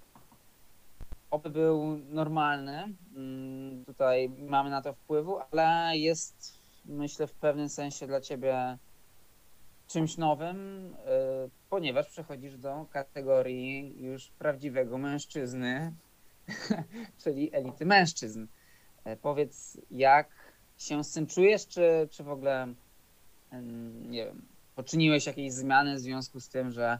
[1.30, 2.94] Oby był normalny.
[3.16, 8.78] Mm, tutaj mamy na to wpływu, ale jest myślę, w pewnym sensie dla ciebie
[9.88, 15.92] czymś nowym, y, ponieważ przechodzisz do kategorii już prawdziwego mężczyzny,
[17.24, 18.46] czyli elity mężczyzn.
[19.04, 20.28] E, powiedz, jak
[20.78, 22.74] się z tym czujesz, czy, czy w ogóle,
[24.08, 24.42] nie wiem,
[24.74, 26.98] poczyniłeś jakieś zmiany w związku z tym, że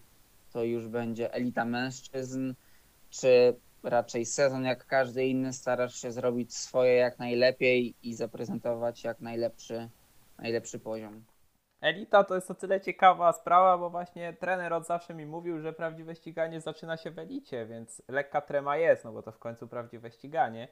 [0.52, 2.54] to już będzie elita mężczyzn,
[3.10, 9.20] czy raczej sezon jak każdy inny starasz się zrobić swoje jak najlepiej i zaprezentować jak
[9.20, 9.88] najlepszy,
[10.38, 11.24] najlepszy poziom?
[11.80, 15.72] Elita to jest o tyle ciekawa sprawa, bo właśnie trener od zawsze mi mówił, że
[15.72, 19.68] prawdziwe ściganie zaczyna się w elicie, więc lekka trema jest, no bo to w końcu
[19.68, 20.68] prawdziwe ściganie.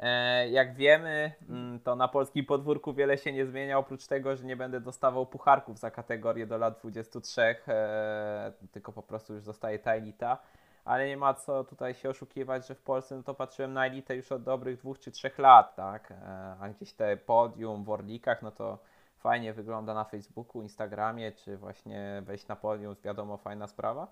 [0.00, 4.44] E, jak wiemy, mm, to na polskim podwórku wiele się nie zmienia, oprócz tego, że
[4.44, 9.78] nie będę dostawał pucharków za kategorię do lat 23, e, tylko po prostu już zostaje
[9.78, 10.38] ta elita.
[10.84, 14.16] Ale nie ma co tutaj się oszukiwać, że w Polsce no to patrzyłem na elitę
[14.16, 16.10] już od dobrych dwóch czy trzech lat, tak?
[16.10, 16.16] E,
[16.60, 18.78] a gdzieś te podium w Orlikach, no to
[19.22, 24.06] fajnie wygląda na Facebooku, Instagramie, czy właśnie wejść na podium, wiadomo, fajna sprawa.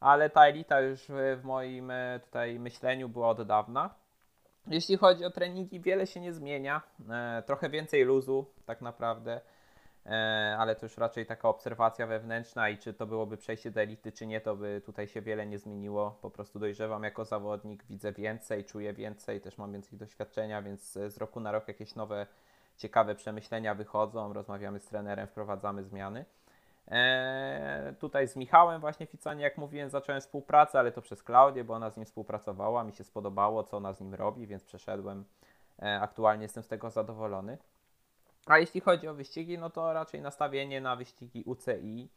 [0.00, 1.92] Ale ta elita już w moim
[2.24, 3.94] tutaj myśleniu była od dawna.
[4.66, 6.82] Jeśli chodzi o treningi, wiele się nie zmienia.
[7.10, 9.40] E, trochę więcej luzu, tak naprawdę,
[10.06, 14.12] e, ale to już raczej taka obserwacja wewnętrzna i czy to byłoby przejście do elity,
[14.12, 16.18] czy nie, to by tutaj się wiele nie zmieniło.
[16.22, 21.18] Po prostu dojrzewam jako zawodnik, widzę więcej, czuję więcej, też mam więcej doświadczenia, więc z
[21.18, 22.26] roku na rok jakieś nowe,
[22.76, 24.32] ciekawe przemyślenia wychodzą.
[24.32, 26.24] Rozmawiamy z trenerem, wprowadzamy zmiany.
[26.88, 31.74] Eee, tutaj z Michałem właśnie Ficanie, jak mówiłem, zacząłem współpracę, ale to przez Klaudię, bo
[31.74, 35.24] ona z nim współpracowała, mi się spodobało, co ona z nim robi, więc przeszedłem.
[35.78, 37.58] Eee, aktualnie jestem z tego zadowolony.
[38.46, 42.08] A jeśli chodzi o wyścigi, no to raczej nastawienie na wyścigi UCI,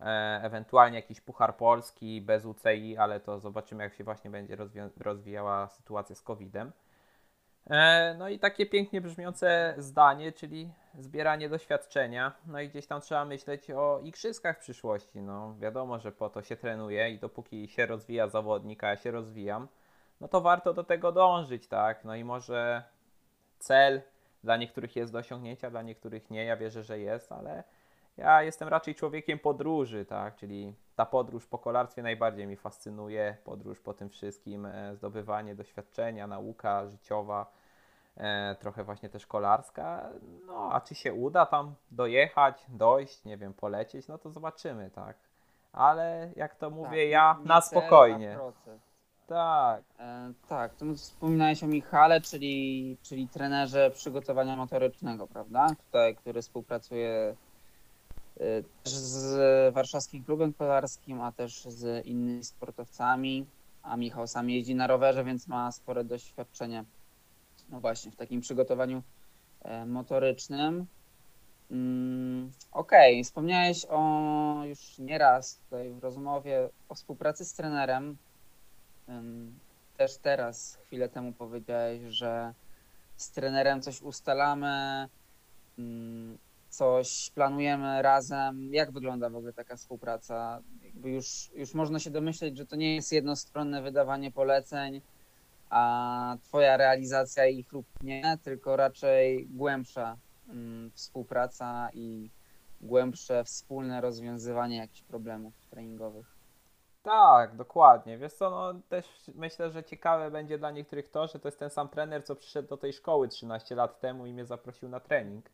[0.00, 4.56] eee, ewentualnie jakiś Puchar Polski bez UCI, ale to zobaczymy, jak się właśnie będzie
[4.96, 6.72] rozwijała sytuacja z COVID-em.
[7.66, 12.32] E, no i takie pięknie brzmiące zdanie, czyli zbieranie doświadczenia.
[12.46, 15.22] No i gdzieś tam trzeba myśleć o igrzyskach w przyszłości.
[15.22, 19.10] No wiadomo, że po to się trenuje i dopóki się rozwija zawodnik, a ja się
[19.10, 19.68] rozwijam,
[20.20, 22.04] no to warto do tego dążyć, tak?
[22.04, 22.82] No i może
[23.58, 24.02] cel
[24.44, 26.44] dla niektórych jest do osiągnięcia, dla niektórych nie.
[26.44, 27.64] Ja wierzę, że jest, ale
[28.20, 30.36] ja jestem raczej człowiekiem podróży, tak?
[30.36, 33.36] Czyli ta podróż po kolarstwie najbardziej mi fascynuje.
[33.44, 37.52] Podróż po tym wszystkim, e, zdobywanie doświadczenia, nauka życiowa
[38.16, 40.10] e, trochę właśnie też kolarska.
[40.46, 45.16] No, a czy się uda tam dojechać, dojść, nie wiem, polecieć, no to zobaczymy, tak.
[45.72, 48.38] Ale jak to mówię tak, ja, na spokojnie.
[49.26, 49.82] Tak.
[49.98, 55.66] E, tak, to wspominałeś o Michale, czyli, czyli trenerze przygotowania motorycznego, prawda?
[55.86, 57.36] Tutaj, który współpracuje
[58.84, 63.46] z warszawskim klubem kolarskim, a też z innymi sportowcami.
[63.82, 66.84] A Michał sam jeździ na rowerze, więc ma spore doświadczenie
[67.70, 69.02] no właśnie, w takim przygotowaniu
[69.62, 70.86] e, motorycznym.
[71.70, 73.24] Mm, okej, okay.
[73.24, 78.16] wspomniałeś o już nieraz tutaj w rozmowie o współpracy z trenerem.
[79.96, 82.54] Też teraz, chwilę temu powiedziałeś, że
[83.16, 85.08] z trenerem coś ustalamy,
[85.78, 86.38] mm,
[86.70, 88.74] coś planujemy razem.
[88.74, 90.62] Jak wygląda w ogóle taka współpraca?
[90.84, 95.00] Jakby już, już można się domyśleć, że to nie jest jednostronne wydawanie poleceń,
[95.70, 100.16] a Twoja realizacja ich lub nie, tylko raczej głębsza
[100.48, 102.30] mm, współpraca i
[102.80, 106.40] głębsze wspólne rozwiązywanie jakichś problemów treningowych.
[107.02, 108.18] Tak, dokładnie.
[108.18, 111.70] Wiesz co, no też myślę, że ciekawe będzie dla niektórych to, że to jest ten
[111.70, 115.50] sam trener, co przyszedł do tej szkoły 13 lat temu i mnie zaprosił na trening.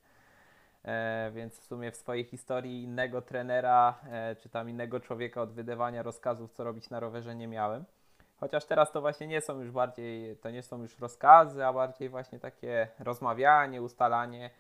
[0.87, 5.53] E, więc w sumie w swojej historii innego trenera, e, czy tam innego człowieka od
[5.53, 7.85] wydawania rozkazów, co robić na rowerze nie miałem.
[8.41, 12.09] Chociaż teraz to właśnie nie są już bardziej, to nie są już rozkazy, a bardziej
[12.09, 14.51] właśnie takie rozmawianie, ustalanie.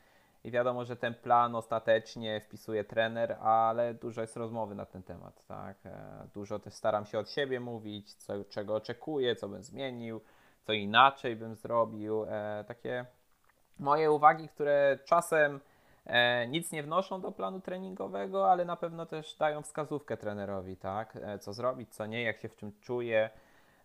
[0.44, 5.46] I wiadomo, że ten plan ostatecznie wpisuje trener, ale dużo jest rozmowy na ten temat,
[5.46, 5.76] tak?
[5.86, 10.20] E, dużo też staram się od siebie mówić, co, czego oczekuję, co bym zmienił,
[10.62, 12.26] co inaczej bym zrobił.
[12.66, 13.06] Takie
[13.78, 15.60] moje uwagi, które czasem
[16.48, 21.18] nic nie wnoszą do planu treningowego, ale na pewno też dają wskazówkę trenerowi, tak?
[21.40, 23.30] co zrobić, co nie, jak się w czym czuję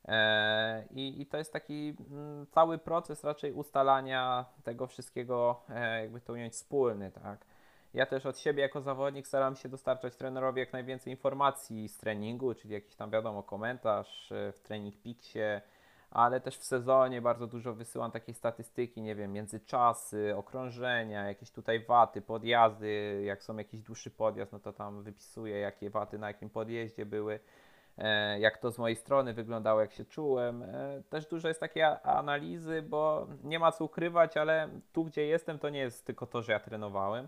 [0.08, 6.22] E, I, I, to jest taki mm, cały proces raczej ustalania tego wszystkiego, e, jakby
[6.22, 7.46] to ująć wspólny, tak.
[7.94, 12.54] Ja też od siebie jako zawodnik staram się dostarczać trenerowi jak najwięcej informacji z treningu,
[12.54, 15.40] czyli jakiś tam wiadomo komentarz e, w trening piksie,
[16.12, 21.86] ale też w sezonie bardzo dużo wysyłam takiej statystyki, nie wiem, międzyczasy, okrążenia, jakieś tutaj
[21.86, 26.50] waty, podjazdy, jak są jakiś dłuższy podjazd, no to tam wypisuję jakie waty na jakim
[26.50, 27.40] podjeździe były.
[27.98, 30.64] e, jak to z mojej strony wyglądało, jak się czułem.
[30.64, 35.60] E, też dużo jest takiej analizy, bo nie ma co ukrywać, ale tu, gdzie jestem,
[35.60, 37.28] to nie jest tylko to, że ja trenowałem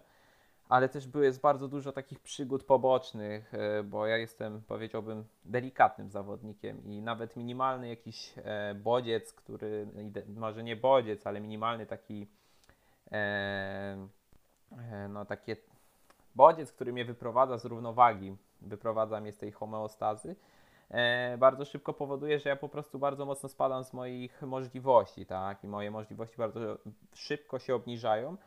[0.70, 6.10] ale też były jest bardzo dużo takich przygód pobocznych, e, bo ja jestem, powiedziałbym, delikatnym
[6.10, 9.88] zawodnikiem i nawet minimalny jakiś e, bodziec, który,
[10.36, 12.28] może nie bodziec, ale minimalny taki,
[13.12, 14.08] e,
[15.10, 15.58] no takie
[16.36, 20.36] bodziec, który mnie wyprowadza z równowagi, wyprowadza mnie z tej homeostazy,
[21.38, 25.68] bardzo szybko powoduje, że ja po prostu bardzo mocno spadam z moich możliwości, tak, i
[25.68, 26.78] moje możliwości bardzo
[27.14, 28.38] szybko się obniżają,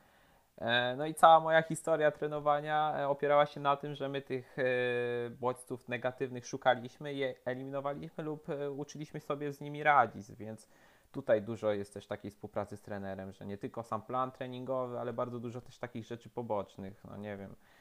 [0.97, 4.65] no i cała moja historia trenowania e, opierała się na tym, że my tych e,
[5.31, 10.69] bodźców negatywnych szukaliśmy, je eliminowaliśmy lub uczyliśmy sobie z nimi radzić, więc
[11.13, 15.13] tutaj dużo jest też takiej współpracy z trenerem, że nie tylko sam plan treningowy, ale
[15.13, 17.76] bardzo dużo też takich rzeczy pobocznych, no nie wiem, E,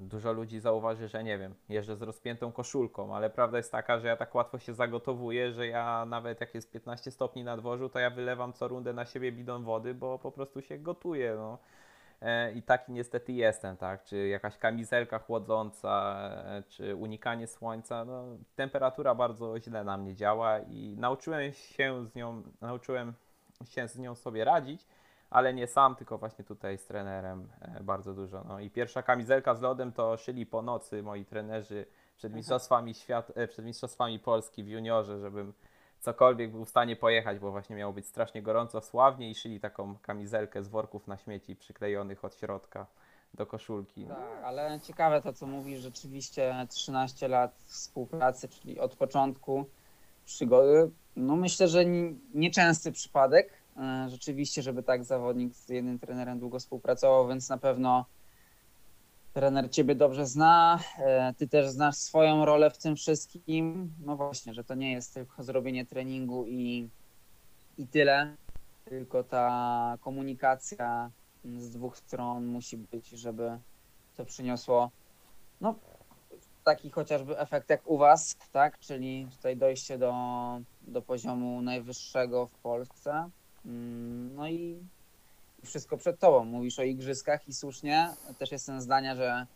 [0.00, 4.08] dużo ludzi zauważy, że nie wiem, jeżdżę z rozpiętą koszulką, ale prawda jest taka, że
[4.08, 7.98] ja tak łatwo się zagotowuję, że ja nawet jak jest 15 stopni na dworzu, to
[7.98, 11.34] ja wylewam co rundę na siebie bidon wody, bo po prostu się gotuję.
[11.36, 11.58] No.
[12.22, 14.04] E, I taki niestety jestem, tak?
[14.04, 20.58] Czy jakaś kamizelka chłodząca, e, czy unikanie słońca, no, temperatura bardzo źle na mnie działa
[20.58, 23.12] i nauczyłem się z nią, nauczyłem
[23.64, 24.86] się z nią sobie radzić
[25.30, 28.44] ale nie sam, tylko właśnie tutaj z trenerem e, bardzo dużo.
[28.48, 31.86] No i pierwsza kamizelka z lodem to szyli po nocy moi trenerzy
[32.16, 35.52] przed mistrzostwami, świat, e, przed mistrzostwami Polski w juniorze, żebym
[36.00, 39.96] cokolwiek był w stanie pojechać, bo właśnie miało być strasznie gorąco, sławnie i szyli taką
[40.02, 42.86] kamizelkę z worków na śmieci przyklejonych od środka
[43.34, 44.04] do koszulki.
[44.04, 49.66] Tak, ale ciekawe to, co mówisz, rzeczywiście 13 lat współpracy, czyli od początku
[50.24, 50.90] przygody.
[51.16, 51.84] No myślę, że
[52.34, 53.52] nieczęsty przypadek,
[54.08, 58.04] rzeczywiście, żeby tak zawodnik z jednym trenerem długo współpracował, więc na pewno
[59.32, 63.92] trener ciebie dobrze zna, e, ty też znasz swoją rolę w tym wszystkim.
[64.04, 66.88] No właśnie, że to nie jest tylko zrobienie treningu i,
[67.78, 68.36] i tyle,
[68.84, 71.10] tylko ta komunikacja
[71.44, 73.58] z dwóch stron musi być, żeby
[74.16, 74.90] to przyniosło
[75.60, 75.74] no,
[76.64, 78.78] taki chociażby efekt jak u Was, tak?
[78.78, 80.14] Czyli tutaj dojście do,
[80.82, 83.30] do poziomu najwyższego w Polsce.
[83.66, 84.76] Mm, no i
[85.64, 86.44] wszystko przed tobą.
[86.44, 88.14] Mówisz o igrzyskach i słusznie.
[88.38, 89.46] Też jestem zdania, że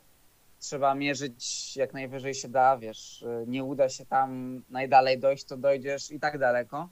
[0.60, 6.10] trzeba mierzyć jak najwyżej się da, wiesz, nie uda się tam najdalej dojść, to dojdziesz
[6.10, 6.88] i tak daleko.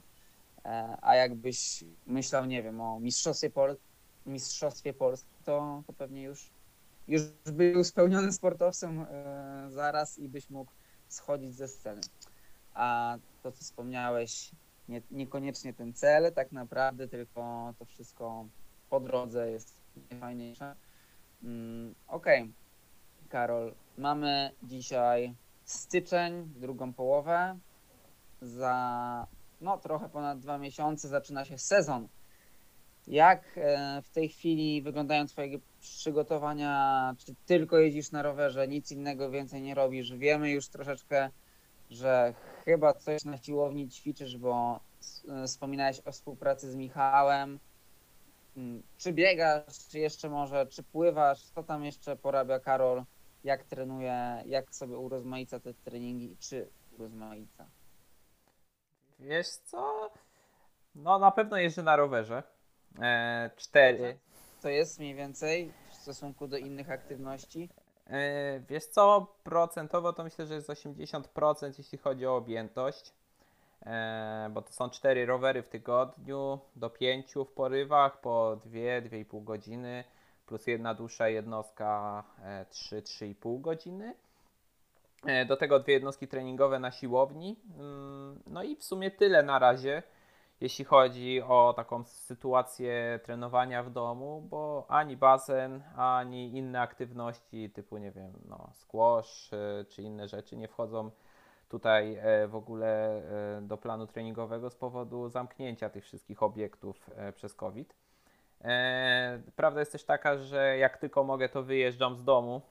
[0.65, 3.77] E, a jakbyś myślał, nie wiem, o mistrzostwie, Pol
[4.25, 6.49] mistrzostwie Polski, to, to pewnie już,
[7.07, 10.71] już był spełnionym sportowcem e, zaraz i byś mógł
[11.07, 12.01] schodzić ze sceny.
[12.73, 14.51] A to, co wspomniałeś,
[14.89, 18.45] nie, niekoniecznie ten cel tak naprawdę, tylko to wszystko
[18.89, 19.79] po drodze jest
[20.11, 20.75] najfajniejsze.
[21.43, 22.53] Mm, Okej, okay.
[23.29, 27.57] Karol, mamy dzisiaj styczeń, drugą połowę.
[28.41, 29.27] Za
[29.61, 32.07] no, trochę ponad dwa miesiące zaczyna się sezon.
[33.07, 37.15] Jak e, w tej chwili wyglądają Twoje przygotowania?
[37.17, 40.13] Czy tylko jeździsz na rowerze, nic innego więcej nie robisz?
[40.13, 41.29] Wiemy już troszeczkę,
[41.89, 42.33] że
[42.69, 44.79] chyba coś na siłowni ćwiczysz, bo
[45.29, 47.59] e, wspominałeś o współpracy z Michałem.
[48.57, 51.41] Mm, czy biegasz, czy jeszcze może, czy pływasz?
[51.41, 53.03] Co tam jeszcze porabia Karol?
[53.43, 57.69] Jak trenuje, jak sobie urozmaica te treningi, czy urozmaica?
[59.19, 60.11] Wiesz co?
[60.95, 62.43] No na pewno jeżdżę na rowerze.
[63.01, 64.19] E, cztery.
[64.61, 67.69] To jest mniej więcej w stosunku do innych aktywności?
[68.09, 73.13] E, wiesz co, procentowo to myślę, że jest 80%, jeśli chodzi o objętość,
[73.85, 80.03] e, bo to są 4 rowery w tygodniu, do 5 w porywach, po 2-2,5 godziny,
[80.45, 82.23] plus jedna dłuższa jednostka
[82.71, 84.15] 3-3,5 e, godziny.
[85.47, 87.55] Do tego dwie jednostki treningowe na siłowni.
[87.79, 90.03] Mm, no i w sumie tyle na razie
[90.61, 97.97] jeśli chodzi o taką sytuację trenowania w domu, bo ani basen, ani inne aktywności typu,
[97.97, 101.11] nie wiem, no, squash e, czy inne rzeczy nie wchodzą
[101.69, 103.21] tutaj e, w ogóle
[103.57, 107.95] e, do planu treningowego z powodu zamknięcia tych wszystkich obiektów przez COVID.
[109.55, 112.61] Prawda jest też taka, że jak tylko mogę, to wyjeżdżam z domu,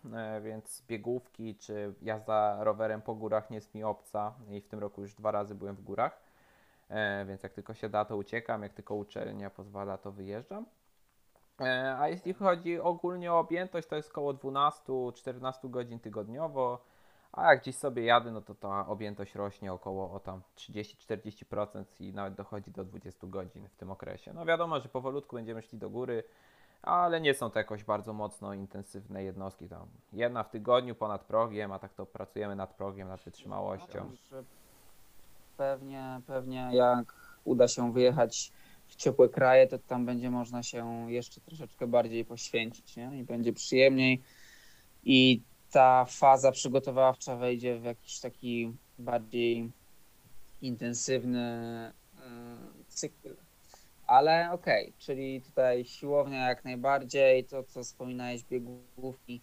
[0.42, 5.00] więc biegówki czy jazda rowerem po górach nie jest mi obca i w tym roku
[5.00, 6.27] już dwa razy byłem w górach.
[6.90, 10.66] E, więc jak tylko się da, to uciekam, jak tylko uczelnia pozwala, to wyjeżdżam.
[11.60, 16.84] E, a jeśli chodzi ogólnie o objętość, to jest około 12-14 godzin tygodniowo,
[17.32, 22.12] a jak gdzieś sobie jadę, no to ta objętość rośnie około o tam 30-40% i
[22.12, 24.32] nawet dochodzi do 20 godzin w tym okresie.
[24.32, 26.24] No wiadomo, że powolutku będziemy szli do góry,
[26.82, 29.68] ale nie są to jakoś bardzo mocno intensywne jednostki.
[29.68, 34.10] Tam jedna w tygodniu ponad progiem, a tak to pracujemy nad progiem, nad wytrzymałością.
[35.58, 38.52] Pewnie, pewnie jak uda się wyjechać
[38.86, 43.18] w ciepłe kraje, to tam będzie można się jeszcze troszeczkę bardziej poświęcić nie?
[43.18, 44.22] i będzie przyjemniej.
[45.04, 49.70] I ta faza przygotowawcza wejdzie w jakiś taki bardziej
[50.62, 53.36] intensywny y, cykl.
[54.06, 59.40] Ale okej, okay, czyli tutaj siłownia jak najbardziej, to co wspominałeś, biegówki,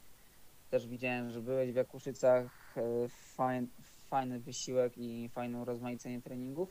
[0.71, 3.67] też widziałem, że byłeś w Jakuszycach, y, fajn,
[4.09, 6.69] fajny wysiłek i fajne urozmaicenie treningów.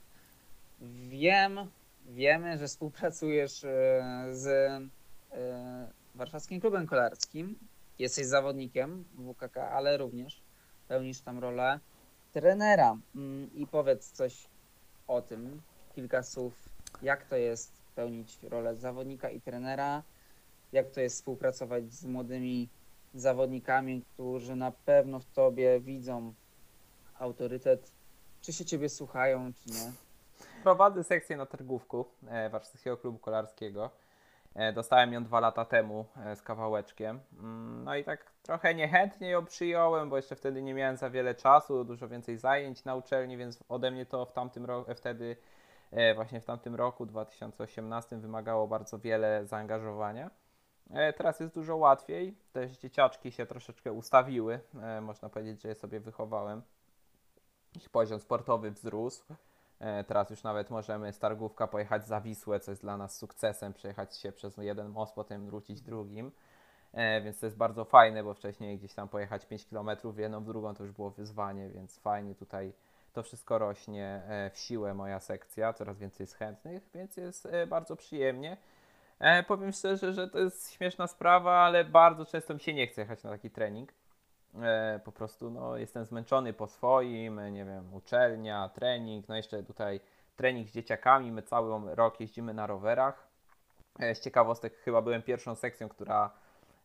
[1.09, 1.59] Wiem,
[2.07, 3.69] wiemy, że współpracujesz y,
[4.31, 4.71] z
[6.15, 7.59] Warszawskim Klubem Kolarskim
[7.99, 10.41] jesteś zawodnikiem WKK, ale również
[10.89, 11.81] pełnisz tam rolę
[12.33, 12.97] trenera.
[13.15, 14.47] Mm, I powiedz coś
[15.09, 15.63] o tym,
[15.95, 16.69] kilka słów,
[17.03, 20.03] jak to jest pełnić rolę zawodnika i trenera,
[20.73, 22.69] jak to jest współpracować z młodymi
[23.15, 26.35] zawodnikami, którzy na pewno w tobie widzą
[27.19, 27.93] autorytet,
[28.41, 29.93] czy się ciebie słuchają, czy nie.
[30.63, 33.91] Prowadzę sekcję na targówku e, Warszawskiego Klubu Kolarskiego
[34.55, 37.21] E, dostałem ją dwa lata temu e, z kawałeczkiem.
[37.39, 41.35] Mm, no i tak trochę niechętnie ją przyjąłem, bo jeszcze wtedy nie miałem za wiele
[41.35, 45.37] czasu, dużo więcej zajęć na uczelni, więc ode mnie to w tamtym roku, wtedy
[46.15, 50.31] właśnie w tamtym roku 2018 wymagało bardzo wiele zaangażowania.
[51.17, 52.37] Teraz jest dużo łatwiej.
[52.53, 54.61] Też dzieciaczki się troszeczkę ustawiły.
[55.03, 56.63] Można powiedzieć, że je sobie wychowałem.
[57.77, 59.35] Ich poziom sportowy wzrósł.
[59.79, 63.73] E, teraz już nawet możemy z Targówka pojechać za Wisłę, co jest dla nas sukcesem,
[63.73, 66.33] przejechać się przez jeden most, potem wrócić drugim.
[66.93, 70.41] E, więc to jest bardzo fajne, bo wcześniej gdzieś tam pojechać 5 km w jedną,
[70.41, 72.73] w drugą to już było wyzwanie, więc fajnie tutaj
[73.13, 77.97] to wszystko rośnie e, w siłę moja sekcja, coraz więcej jest chętnych, więc jest bardzo
[77.97, 78.57] przyjemnie.
[79.47, 83.23] Powiem szczerze, że to jest śmieszna sprawa, ale bardzo często mi się nie chce jechać
[83.23, 83.93] na taki trening
[85.05, 90.01] po prostu no, jestem zmęczony po swoim, nie wiem, uczelnia, trening, no jeszcze tutaj
[90.37, 93.29] trening z dzieciakami, my cały rok jeździmy na rowerach.
[93.99, 96.31] E, z ciekawostek chyba byłem pierwszą sekcją, która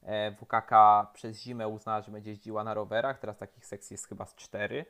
[0.04, 0.72] e, WKK
[1.14, 4.86] przez zimę uznała, że będzie jeździła na rowerach, teraz takich sekcji jest chyba z cztery,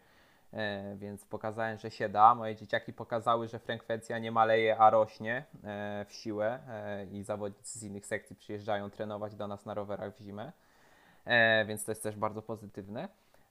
[0.95, 2.35] więc pokazałem, że się da.
[2.35, 5.45] Moje dzieciaki pokazały, że frekwencja nie maleje, a rośnie
[6.05, 6.59] w siłę
[7.11, 10.51] i zawodnicy z innych sekcji przyjeżdżają trenować do nas na rowerach w zimę e,
[11.67, 13.07] więc to jest też bardzo pozytywne.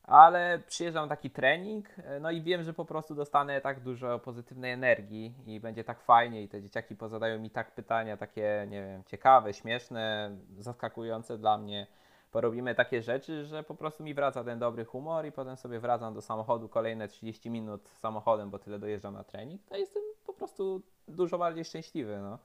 [0.09, 4.73] Ale przyjeżdżam taki trening, e, no i wiem, że po prostu dostanę tak dużo pozytywnej
[4.73, 9.05] energii i będzie tak fajnie i te dzieciaki pozadają mi tak pytania, takie, nie wiem,
[9.05, 11.87] ciekawe, śmieszne, zaskakujące dla mnie.
[12.33, 16.15] Porobimy takie rzeczy, że po prostu mi wraca ten dobry humor i potem sobie wracam
[16.15, 19.63] do samochodu kolejne 30 minut samochodem, bo tyle dojeżdżam na trening.
[19.69, 22.39] To jestem po prostu dużo bardziej szczęśliwy, no.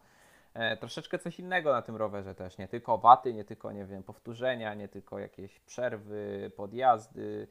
[0.53, 4.03] E, troszeczkę coś innego na tym rowerze też, nie tylko waty, nie tylko, nie wiem,
[4.03, 7.47] powtórzenia, nie tylko jakieś przerwy, podjazdy,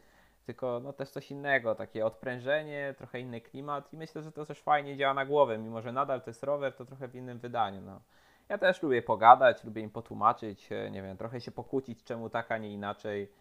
[0.47, 4.61] tylko no też coś innego, takie odprężenie, trochę inny klimat i myślę, że to też
[4.61, 7.81] fajnie działa na głowę, mimo że nadal to jest rower, to trochę w innym wydaniu,
[7.81, 8.01] no.
[8.49, 12.53] Ja też lubię pogadać, lubię im potłumaczyć, e, nie wiem, trochę się pokłócić, czemu tak,
[12.53, 13.33] a nie inaczej,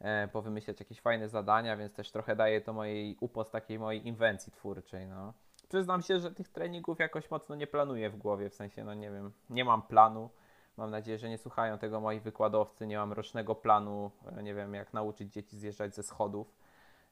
[0.00, 4.52] e, powymyślać jakieś fajne zadania, więc też trochę daje to mojej upos takiej mojej inwencji
[4.52, 5.32] twórczej, no
[5.70, 9.10] przyznam się, że tych treningów jakoś mocno nie planuję w głowie, w sensie, no nie
[9.10, 10.30] wiem, nie mam planu.
[10.76, 14.74] Mam nadzieję, że nie słuchają tego moi wykładowcy, nie mam rocznego planu, e, nie wiem,
[14.74, 16.54] jak nauczyć dzieci zjeżdżać ze schodów.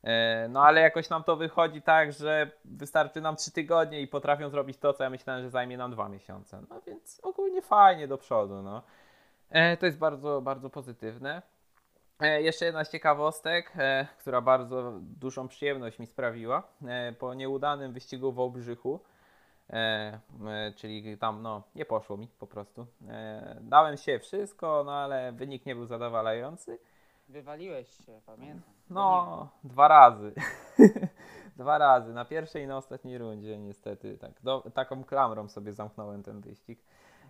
[0.05, 4.51] E, no ale jakoś nam to wychodzi tak, że wystarczy nam trzy tygodnie i potrafią
[4.51, 6.63] zrobić to, co ja myślałem, że zajmie nam dwa miesiące.
[6.71, 8.83] No więc ogólnie fajnie do przodu, no.
[9.51, 11.43] E, to jest bardzo, bardzo pozytywne.
[12.21, 16.63] E, jeszcze jedna z ciekawostek, e, która bardzo dużą przyjemność mi sprawiła.
[16.87, 19.01] E, po nieudanym wyścigu w Obrzychu,
[20.77, 22.87] czyli tam no, nie poszło mi po prostu.
[23.61, 26.79] Dałem się wszystko, no ale wynik nie był zadowalający.
[27.29, 28.73] Wywaliłeś się, pamiętam.
[28.91, 30.33] No, dwa razy.
[31.57, 32.15] dwa razy.
[32.15, 34.19] Na pierwszej i na ostatniej rundzie niestety.
[34.19, 36.81] Tak, do, taką klamrą sobie zamknąłem ten wyścig.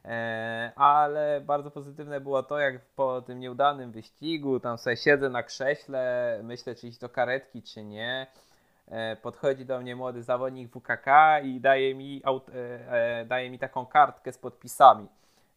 [0.09, 5.43] E, ale bardzo pozytywne było to, jak po tym nieudanym wyścigu, tam sobie siedzę na
[5.43, 8.27] krześle, myślę, czy iść do karetki, czy nie.
[8.87, 11.07] E, podchodzi do mnie młody zawodnik WKK
[11.43, 12.23] i daje mi,
[12.93, 15.09] e, daje mi taką kartkę z podpisami.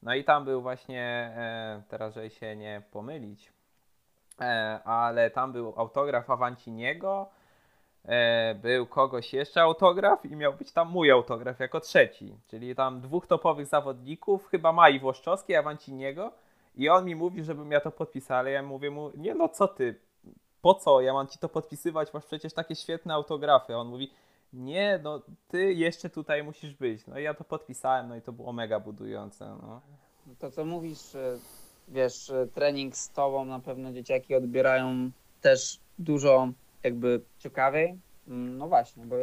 [0.04, 1.36] No i tam był właśnie,
[1.90, 3.54] teraz żeby się nie pomylić,
[4.84, 7.30] ale tam był autograf Avanciniego,
[8.62, 12.36] był kogoś jeszcze autograf i miał być tam mój autograf jako trzeci.
[12.48, 16.32] Czyli tam dwóch topowych zawodników, chyba Mai Włoszczowskiej, Avanciniego
[16.76, 19.68] i on mi mówi, żebym ja to podpisał, ale ja mówię mu, nie no co
[19.68, 20.00] ty,
[20.62, 23.74] po co ja mam ci to podpisywać, masz przecież takie świetne autografy.
[23.74, 24.12] A on mówi,
[24.54, 27.08] nie no ty jeszcze tutaj musisz być.
[27.08, 29.58] No i ja to podpisałem, no i to było mega budujące.
[29.62, 29.82] No.
[30.40, 31.18] to co mówisz,
[31.88, 36.50] wiesz, trening z tobą na pewno dzieciaki odbierają też dużo
[36.84, 38.02] jakby ciekawiej.
[38.28, 39.16] Mm, No właśnie, bo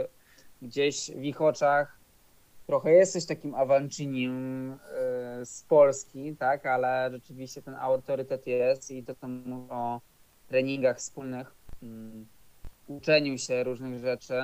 [0.62, 2.00] gdzieś w ich oczach
[2.66, 9.14] trochę jesteś takim awancinim y, z Polski, tak, ale rzeczywiście ten autorytet jest i to
[9.28, 10.00] mówię o
[10.46, 12.28] treningach wspólnych, mm,
[12.86, 14.34] uczeniu się różnych rzeczy,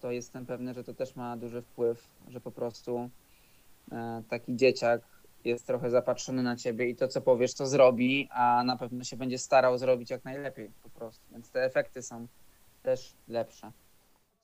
[0.00, 3.10] to jestem pewny, że to też ma duży wpływ, że po prostu
[3.92, 5.13] e, taki dzieciak
[5.44, 9.16] jest trochę zapatrzony na ciebie i to, co powiesz, to zrobi, a na pewno się
[9.16, 11.24] będzie starał zrobić jak najlepiej po prostu.
[11.32, 12.26] Więc te efekty są
[12.82, 13.72] też lepsze.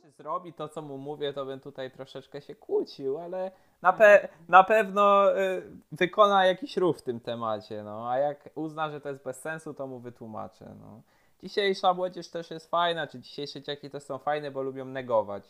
[0.03, 3.51] Czy zrobi to, co mu mówię, to bym tutaj troszeczkę się kłócił, ale
[3.83, 8.11] na, pe- na pewno y, wykona jakiś ruch w tym temacie, no.
[8.11, 11.03] A jak uzna, że to jest bez sensu, to mu wytłumaczę, no.
[11.43, 15.45] Dzisiejsza młodzież też jest fajna, czy dzisiejsze dzieciaki też są fajne, bo lubią negować.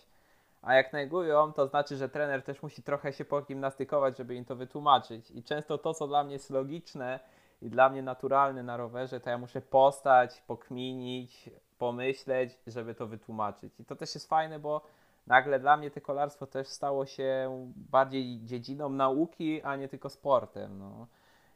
[0.63, 4.57] A jak negują, to znaczy, że trener też musi trochę się pogimnastykować, żeby im to
[4.57, 5.31] wytłumaczyć.
[5.31, 7.21] I często to, co dla mnie jest logiczne
[7.63, 13.81] i dla mnie naturalne na rowerze, to ja muszę postać, pokminić, pomyśleć, żeby to wytłumaczyć.
[13.81, 14.83] I to też jest fajne, bo
[15.27, 20.79] nagle dla mnie to kolarstwo też stało się bardziej dziedziną nauki, a nie tylko sportem.
[20.79, 21.07] No.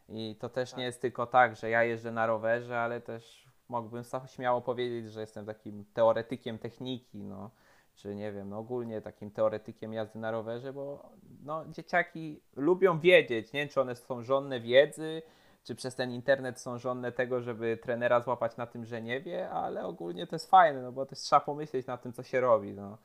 [0.08, 4.02] I to też nie jest tylko tak, że ja jeżdżę na rowerze, ale też mógłbym
[4.26, 7.50] śmiało powiedzieć, że jestem takim teoretykiem techniki, no.
[7.94, 11.10] Czy nie wiem, no ogólnie takim teoretykiem jazdy na rowerze, bo
[11.42, 15.22] no, dzieciaki lubią wiedzieć, nie wiem, czy one są żonne wiedzy,
[15.64, 19.50] czy przez ten internet są żonne tego, żeby trenera złapać na tym, że nie wie,
[19.50, 22.72] ale ogólnie to jest fajne, no bo też trzeba pomyśleć na tym, co się robi.
[22.72, 22.98] No.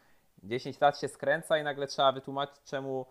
[0.43, 3.05] 10 lat się skręca i nagle trzeba wytłumaczyć, czemu,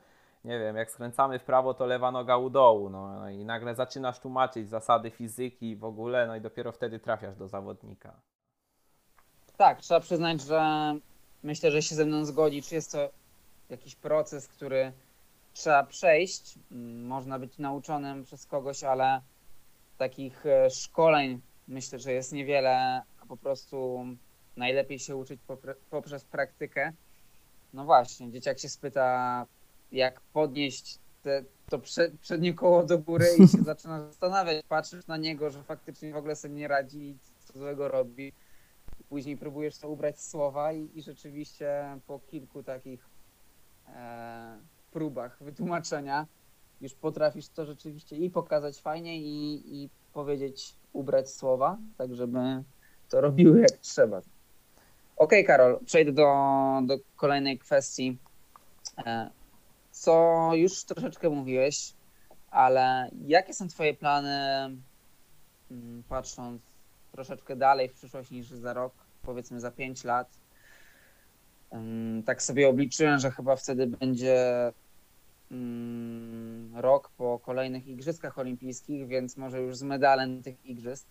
[0.45, 3.75] nie wiem, jak skręcamy w prawo, to lewa noga u dołu, no, no i nagle
[3.75, 8.21] zaczynasz tłumaczyć zasady fizyki w ogóle, no i dopiero wtedy trafiasz do zawodnika.
[9.57, 10.95] Tak, trzeba przyznać, że
[11.43, 13.11] myślę, że się ze mną zgodzi, czy jest to
[13.71, 14.93] jakiś proces, który
[15.53, 16.59] trzeba przejść.
[16.73, 19.21] Mm, Można być nauczonym przez kogoś, ale
[19.99, 24.07] takich e, szkoleń myślę, że jest niewiele, a po prostu
[24.57, 25.41] najlepiej się uczyć
[25.91, 26.93] poprzez praktykę.
[27.73, 29.47] No właśnie, dzieciak się spyta,
[29.93, 35.17] jak podnieść te, to prze, przednie koło do góry i się zaczyna zastanawiać, patrzysz na
[35.17, 38.33] niego, że faktycznie w ogóle sobie nie radzi i co złego robi.
[39.09, 43.09] Później próbujesz to ubrać słowa i, i rzeczywiście po kilku takich
[43.89, 44.59] e,
[44.93, 46.27] próbach wytłumaczenia
[46.81, 52.39] już potrafisz to rzeczywiście i pokazać fajnie i, i powiedzieć, ubrać słowa, tak żeby
[53.09, 54.23] to robiły jak trzeba.
[55.17, 56.33] Okej, Karol, przejdę do,
[56.87, 58.19] do kolejnej kwestii.
[59.07, 59.31] E,
[59.91, 61.95] Co już troszeczkę mówiłeś,
[62.51, 64.31] ale jakie są Twoje plany,
[65.71, 66.63] mm, patrząc
[67.13, 68.93] troszeczkę dalej w przyszłość niż za rok,
[69.23, 70.29] powiedzmy za 5 lat?
[71.75, 74.73] Ym, Tak sobie obliczyłem, że chyba wtedy będzie
[75.51, 81.07] mm, rok po kolejnych Igrzyskach Olimpijskich, więc może już z medalem tych Igrzysk.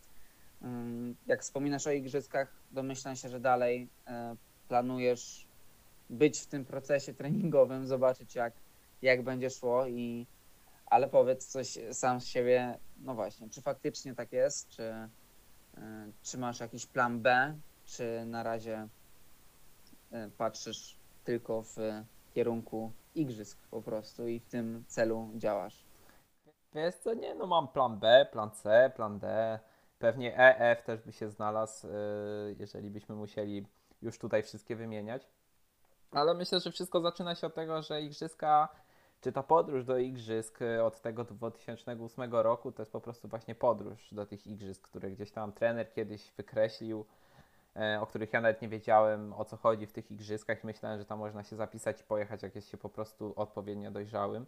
[0.63, 4.35] Ym, Jak wspominasz o Igrzyskach, domyślam się, że dalej e,
[4.67, 5.47] planujesz
[6.09, 8.53] być w tym procesie treningowym, zobaczyć jak,
[9.01, 10.27] jak będzie szło i
[10.85, 14.93] ale powiedz coś sam z siebie, no właśnie, czy faktycznie tak jest, czy,
[16.21, 17.55] czy masz jakiś plan B,
[17.85, 18.87] czy na razie
[20.11, 21.77] e, patrzysz tylko w
[22.33, 25.83] kierunku igrzysk po prostu i w tym celu działasz.
[26.73, 29.59] Wiesz co, nie, no mam plan B, plan C, plan D,
[29.99, 33.65] pewnie E, F też by się znalazł, yy, jeżeli byśmy musieli
[34.01, 35.27] już tutaj wszystkie wymieniać.
[36.11, 38.69] Ale myślę, że wszystko zaczyna się od tego, że igrzyska,
[39.21, 43.55] czy ta podróż do igrzysk y, od tego 2008 roku, to jest po prostu właśnie
[43.55, 47.05] podróż do tych igrzysk, które gdzieś tam trener kiedyś wykreślił,
[47.75, 51.05] e, o których ja nawet nie wiedziałem o co chodzi w tych igrzyskach myślałem, że
[51.05, 54.45] tam można się zapisać i pojechać, jak jest się po prostu odpowiednio dojrzałym.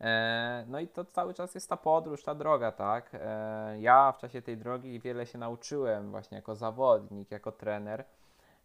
[0.00, 3.10] E, No i to cały czas jest ta podróż, ta droga, tak?
[3.14, 8.04] E, Ja w czasie tej drogi wiele się nauczyłem właśnie jako zawodnik, jako trener.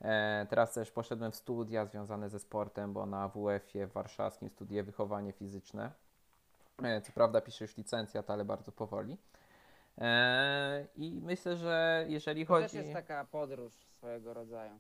[0.04, 5.32] E, Teraz też poszedłem w studia związane ze sportem, bo na WF-ie warszawskim studiuję wychowanie
[5.32, 5.92] fizyczne.
[6.84, 9.18] E, Co prawda piszę już licencjat, ale bardzo powoli.
[9.98, 12.78] E, I myślę, że jeżeli To też chodzi...
[12.78, 14.72] jest taka podróż swojego rodzaju.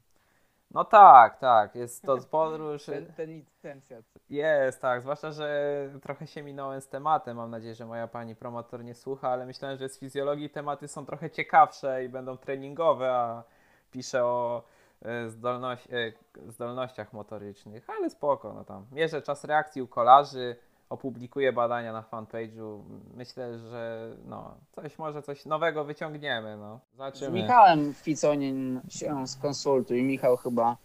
[0.72, 2.86] No tak, tak, jest to podróż...
[2.86, 4.06] Ten, ten licencjat.
[4.30, 7.38] Jest, tak, zwłaszcza, że trochę się minąłem z tematem.
[7.38, 11.06] Mam nadzieję, że moja pani promotor nie słucha, ale myślałem, że z fizjologii tematy są
[11.06, 13.44] trochę ciekawsze i będą treningowe, a
[13.92, 14.64] piszę o
[15.04, 16.14] e, zdolność, e,
[16.52, 18.86] zdolnościach motorycznych, ale spoko, no tam.
[18.92, 20.56] Mierzę czas reakcji u kolarzy,
[20.90, 22.84] opublikuję badania na fanpage'u.
[23.14, 26.80] Myślę, że no, coś może coś nowego wyciągniemy, no.
[26.94, 27.42] Z Zobaczymy.
[27.42, 30.04] Michałem Ficoniem się skonsultuj.
[30.04, 30.78] Michał chyba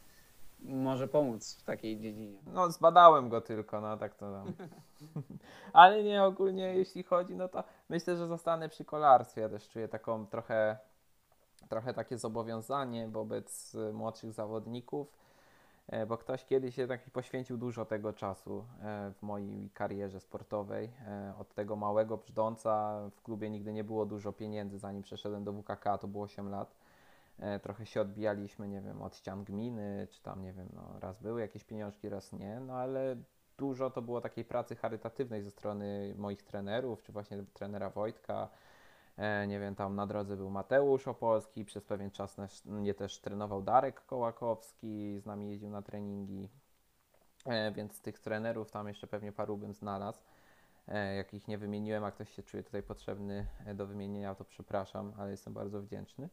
[0.60, 2.38] może pomóc w takiej dziedzinie.
[2.46, 4.52] No, zbadałem go tylko, no tak to tam.
[5.72, 9.40] Ale nie ogólnie, jeśli chodzi, no to myślę, że zostanę przy kolarstwie.
[9.40, 10.78] Ja też czuję taką trochę,
[11.68, 15.18] trochę takie zobowiązanie wobec y, młodszych zawodników,
[15.86, 20.90] e, bo ktoś kiedyś jednak poświęcił dużo tego czasu e, w mojej karierze sportowej.
[21.06, 25.52] E, Od tego małego brzdąca w klubie nigdy nie było dużo pieniędzy, zanim przeszedłem do
[25.52, 26.76] WKK, to było 8 lat.
[27.38, 31.18] E, trochę się odbijaliśmy, nie wiem, od ścian gminy, czy tam, nie wiem, no, raz
[31.18, 33.16] były jakieś pieniążki, raz nie, no ale
[33.58, 38.48] dużo to było takiej pracy charytatywnej ze strony moich trenerów, czy właśnie trenera Wojtka.
[39.18, 43.62] E, nie wiem, tam na drodze był Mateusz Opolski, przez pewien czas mnie też trenował
[43.62, 46.48] Darek Kołakowski, z nami jeździł na treningi,
[47.46, 50.20] e, więc tych trenerów tam jeszcze pewnie paru bym znalazł.
[50.88, 55.12] E, jak ich nie wymieniłem, a ktoś się czuje tutaj potrzebny do wymienienia, to przepraszam,
[55.18, 56.28] ale jestem bardzo wdzięczny.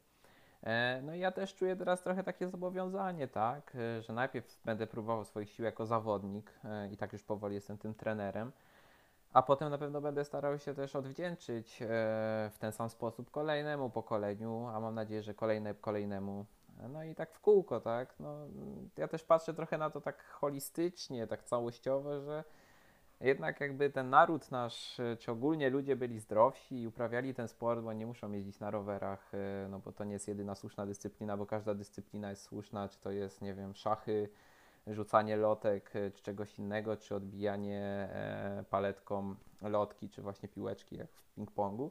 [1.04, 5.50] No i ja też czuję teraz trochę takie zobowiązanie, tak, że najpierw będę próbował swoich
[5.50, 6.60] sił jako zawodnik
[6.92, 8.52] i tak już powoli jestem tym trenerem,
[9.36, 11.88] a potem na pewno będę starał się też odwdzięczyć e,
[12.54, 16.46] w ten sam sposób kolejnemu pokoleniu, a mam nadzieję, że kolejne kolejnemu.
[16.90, 18.16] No i tak w kółko, tak.
[18.20, 18.36] No,
[18.98, 22.44] ja też patrzę trochę na to tak holistycznie, tak całościowo, że
[23.22, 27.82] jednak jakby ten naród nasz, e, czy ogólnie ludzie byli zdrowsi i uprawiali ten sport,
[27.82, 31.38] bo nie muszą jeździć na rowerach, e, no bo to nie jest jedyna słuszna dyscyplina,
[31.38, 34.30] bo każda dyscyplina jest słuszna, czy to jest, nie wiem, szachy,
[34.88, 41.12] rzucanie lotek, e, czy czegoś innego, czy odbijanie e, paletką lotki, czy właśnie piłeczki, jak
[41.12, 41.90] w ping-pongu.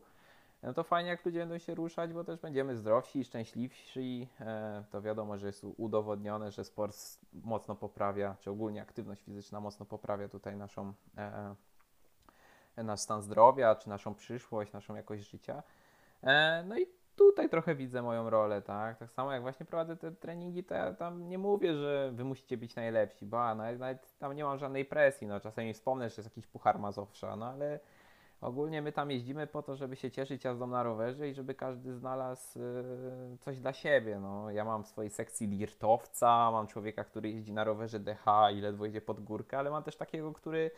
[0.63, 4.29] No to fajnie, jak ludzie będą się ruszać, bo też będziemy zdrowsi i szczęśliwsi.
[4.41, 6.97] E, To wiadomo, że jest udowodnione, że sport
[7.33, 10.93] mocno poprawia, czy ogólnie aktywność fizyczna mocno poprawia tutaj naszą,
[12.77, 15.63] nasz stan zdrowia, czy naszą przyszłość, naszą jakość życia.
[16.65, 16.87] No i
[17.17, 18.99] tutaj trochę widzę moją rolę, tak?
[18.99, 22.57] Tak samo jak właśnie prowadzę te treningi, to ja tam nie mówię, że wy musicie
[22.57, 26.31] być najlepsi, ba, nawet, nawet tam nie mam żadnej presji, no czasami wspomnę, że jest
[26.31, 27.81] jakiś puchar Mazowsza, no ale
[28.41, 31.95] ogólnie my tam jeździmy po to, żeby się cieszyć jazdą na rowerze i żeby każdy
[31.95, 32.63] znalazł e,
[33.39, 34.51] coś dla siebie, no.
[34.51, 38.87] Ja mam w swojej sekcji lirtowca, mam człowieka, który jeździ na rowerze DH i ledwo
[38.87, 40.71] idzie pod górkę, ale mam też takiego, który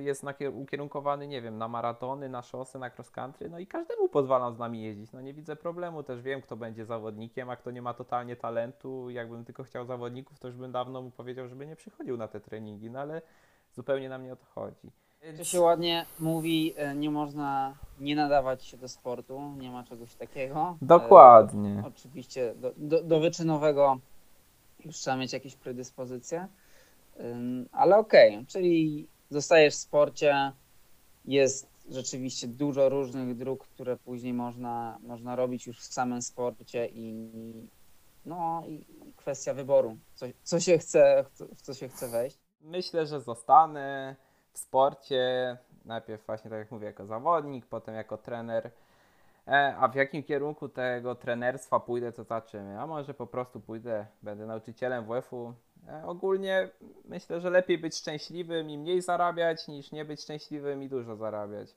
[0.00, 4.08] jest nakier- ukierunkowany, nie wiem, na maratony, na szosy, na cross country, no i każdemu
[4.08, 7.70] pozwalam z nami jeździć, no nie widzę problemu, też wiem, kto będzie zawodnikiem, a kto
[7.70, 11.66] nie ma totalnie talentu, jakbym tylko chciał zawodników, to już bym dawno mu powiedział, żeby
[11.66, 13.22] nie przychodził na te treningi, no ale
[13.72, 14.90] zupełnie nam nie o to chodzi.
[15.36, 20.14] To się ładnie mówi, e, nie można nie nadawać się do sportu, nie ma czegoś
[20.14, 20.76] takiego.
[20.82, 21.82] Dokładnie.
[21.84, 23.98] E, oczywiście do, do, do wyczynowego
[24.84, 26.48] już trzeba mieć jakieś predyspozycje,
[27.72, 30.52] ale okej, czyli zostajesz w sporcie,
[31.24, 37.28] jest rzeczywiście dużo różnych dróg, które później można, można robić już w samym sporcie i
[38.26, 38.84] no i
[39.16, 41.24] kwestia wyboru, co, co się chce,
[41.54, 42.38] w co się chce wejść.
[42.60, 44.16] Myślę, że zostanę
[44.52, 48.70] w sporcie, najpierw właśnie tak jak mówię, jako zawodnik, potem jako trener.
[49.48, 52.80] E, a w jakim kierunku tego trenerstwa pójdę, to zobaczymy.
[52.80, 55.54] A może po prostu pójdę, będę nauczycielem WF-u.
[55.88, 56.68] E, ogólnie
[57.04, 61.74] myślę, że lepiej być szczęśliwym i mniej zarabiać, niż nie być szczęśliwym i dużo zarabiać.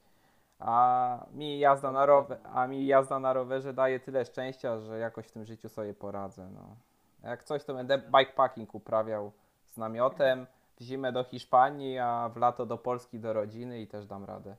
[0.59, 5.27] A mi jazda na, rower, a mi jazda na rowerze daje tyle szczęścia, że jakoś
[5.27, 6.49] w tym życiu sobie poradzę.
[6.53, 6.75] No.
[7.23, 9.31] Jak coś, to będę bikepacking uprawiał
[9.67, 10.47] z namiotem
[10.77, 14.55] w zimę do Hiszpanii, a w lato do Polski do rodziny i też dam radę.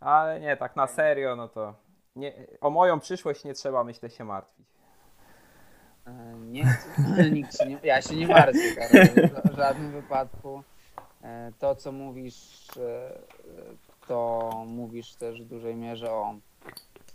[0.00, 1.74] Ale nie, tak na serio, no to
[2.16, 4.75] nie, o moją przyszłość nie trzeba, myślę, się martwić.
[6.06, 6.76] E, Nie,
[7.32, 10.62] nikt się nie, ja się nie martwię, Karol, w żadnym wypadku.
[11.22, 13.18] E, To, co mówisz, e,
[14.08, 16.34] to mówisz też w dużej mierze o.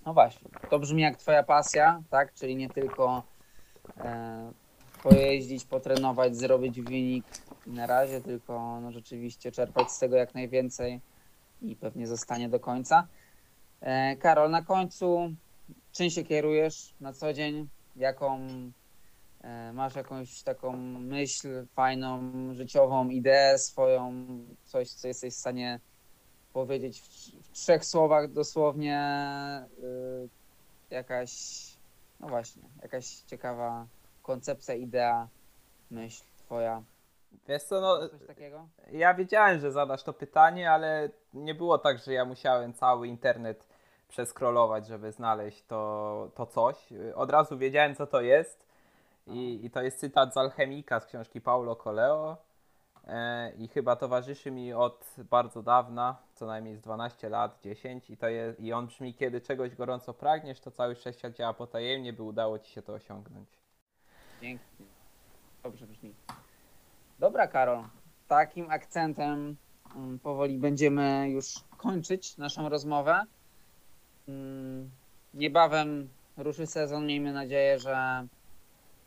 [0.06, 2.34] No właśnie, to brzmi jak Twoja pasja, tak?
[2.34, 3.24] Czyli nie tylko
[5.04, 7.26] pojeździć, potrenować, zrobić wynik
[7.68, 11.02] na razie, tylko no, rzeczywiście czerpać z tego jak najwięcej
[11.62, 13.08] i pewnie zostanie do końca.
[14.20, 15.34] Karol, na końcu,
[15.92, 17.68] czym się kierujesz na co dzień?
[17.96, 18.39] Jaką
[19.74, 24.14] Masz jakąś taką myśl fajną, życiową, ideę swoją,
[24.66, 25.80] coś, co jesteś w stanie
[26.54, 27.08] powiedzieć w,
[27.48, 29.00] w trzech słowach dosłownie,
[29.84, 30.30] y,
[30.89, 31.32] jakaś,
[32.20, 33.88] no właśnie, jakaś ciekawa
[34.24, 35.28] koncepcja, idea,
[35.92, 36.84] myśl twoja,
[37.48, 38.68] Wiesz co, no, coś takiego?
[38.92, 43.68] ja wiedziałem, że zadasz to pytanie, ale nie było tak, że ja musiałem cały internet
[44.08, 46.76] przeskrolować, żeby znaleźć to, to coś.
[47.16, 48.71] Od razu wiedziałem, co to jest.
[49.32, 52.38] I, I to jest cytat z Alchemika z książki Paulo Coelho.
[53.08, 58.10] E, I chyba towarzyszy mi od bardzo dawna, co najmniej z 12 lat, 10.
[58.10, 62.14] I, to jest, I on brzmi, kiedy czegoś gorąco pragniesz, to cały wszechświat działa potajemnie,
[62.14, 63.50] by udało ci się to osiągnąć.
[64.42, 64.86] Pięknie.
[65.64, 66.14] Dobrze brzmi.
[67.20, 67.84] Dobra, Karol.
[68.28, 69.56] Takim akcentem
[69.96, 73.22] mm, powoli będziemy już kończyć naszą rozmowę.
[74.28, 74.92] Mm,
[75.34, 77.06] Niebawem ruszy sezon.
[77.06, 78.28] Miejmy nadzieję, że,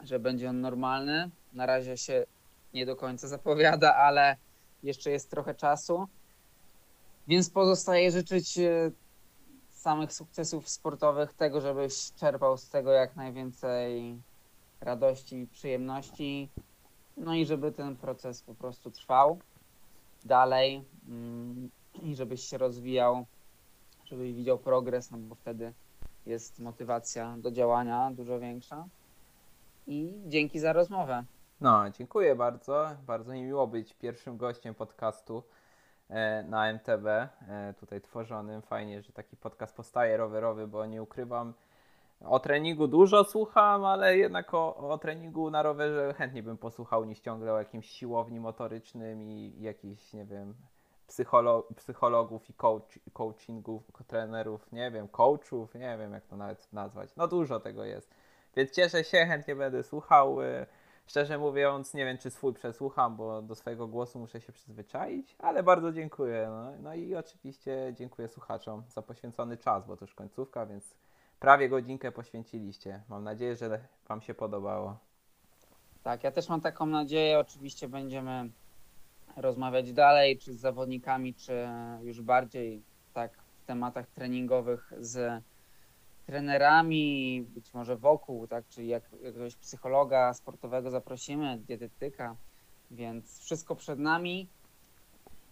[0.03, 1.31] że będzie on normalny.
[1.53, 2.27] Na razie się
[2.75, 4.37] nie do końca zapowiada, ale
[4.83, 6.09] jeszcze jest trochę czasu.
[7.29, 8.91] Więc pozostaje życzyć e,
[9.71, 14.19] samych sukcesów sportowych, tego, żebyś czerpał z tego jak najwięcej
[14.81, 16.49] radości i przyjemności.
[17.17, 19.39] No i żeby ten proces po prostu trwał
[20.25, 21.71] dalej mm,
[22.03, 23.27] i żebyś się rozwijał,
[24.05, 25.73] żebyś widział progres, no bo wtedy
[26.27, 28.85] jest motywacja do działania dużo większa.
[29.87, 31.25] I dzięki za rozmowę.
[31.61, 32.87] No, dziękuję bardzo.
[33.07, 35.43] Bardzo mi miło być pierwszym gościem podcastu
[36.09, 38.63] e, na MTB, e, tutaj tworzonym.
[38.63, 41.55] Fajnie, że taki podcast powstaje rowerowy, bo nie ukrywam,
[42.21, 47.21] o treningu dużo słucham, ale jednak o, o treningu na rowerze chętniej bym posłuchał niż
[47.21, 50.55] ciągle o jakimś siłowni motorycznym i jakichś, nie wiem,
[51.07, 57.17] psycholo psychologów i coach coachingów, trenerów, nie wiem, coachów, nie wiem jak to nawet nazwać.
[57.17, 58.15] No dużo tego jest.
[58.57, 60.43] Więc cieszę się, chętnie będę słuchał.
[60.43, 60.67] y,
[61.07, 65.63] Szczerze mówiąc, nie wiem, czy swój przesłucham, bo do swojego głosu muszę się przyzwyczaić, ale
[65.63, 66.47] bardzo dziękuję.
[66.51, 70.95] No, no i oczywiście dziękuję słuchaczom za poświęcony czas, bo to już końcówka, więc
[71.41, 73.03] prawie godzinkę poświęciliście.
[73.09, 74.99] Mam nadzieję, że Wam się podobało.
[76.03, 77.39] Tak, ja też mam taką nadzieję.
[77.39, 78.51] Oczywiście będziemy
[79.37, 81.69] rozmawiać dalej, czy z zawodnikami, czy
[82.03, 82.83] już bardziej
[83.13, 83.33] tak
[83.63, 85.43] w tematach treningowych z
[86.27, 92.37] trenerami, być może wokół, tak, czyli jak, jakiegoś psychologa sportowego zaprosimy, dietetyka,
[92.91, 94.49] więc wszystko przed nami.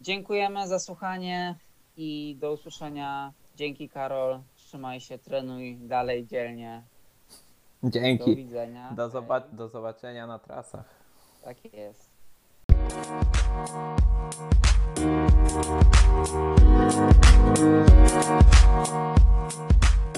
[0.01, 1.55] Dziękujemy za słuchanie
[1.97, 3.33] i do usłyszenia.
[3.57, 6.83] Dzięki Karol, trzymaj się, trenuj dalej dzielnie.
[7.83, 8.37] Do Dzięki.
[8.37, 8.93] widzenia.
[8.97, 9.13] Do, Hej.
[9.13, 10.85] zobac- do zobaczenia na trasach.
[11.45, 12.13] Tak jest.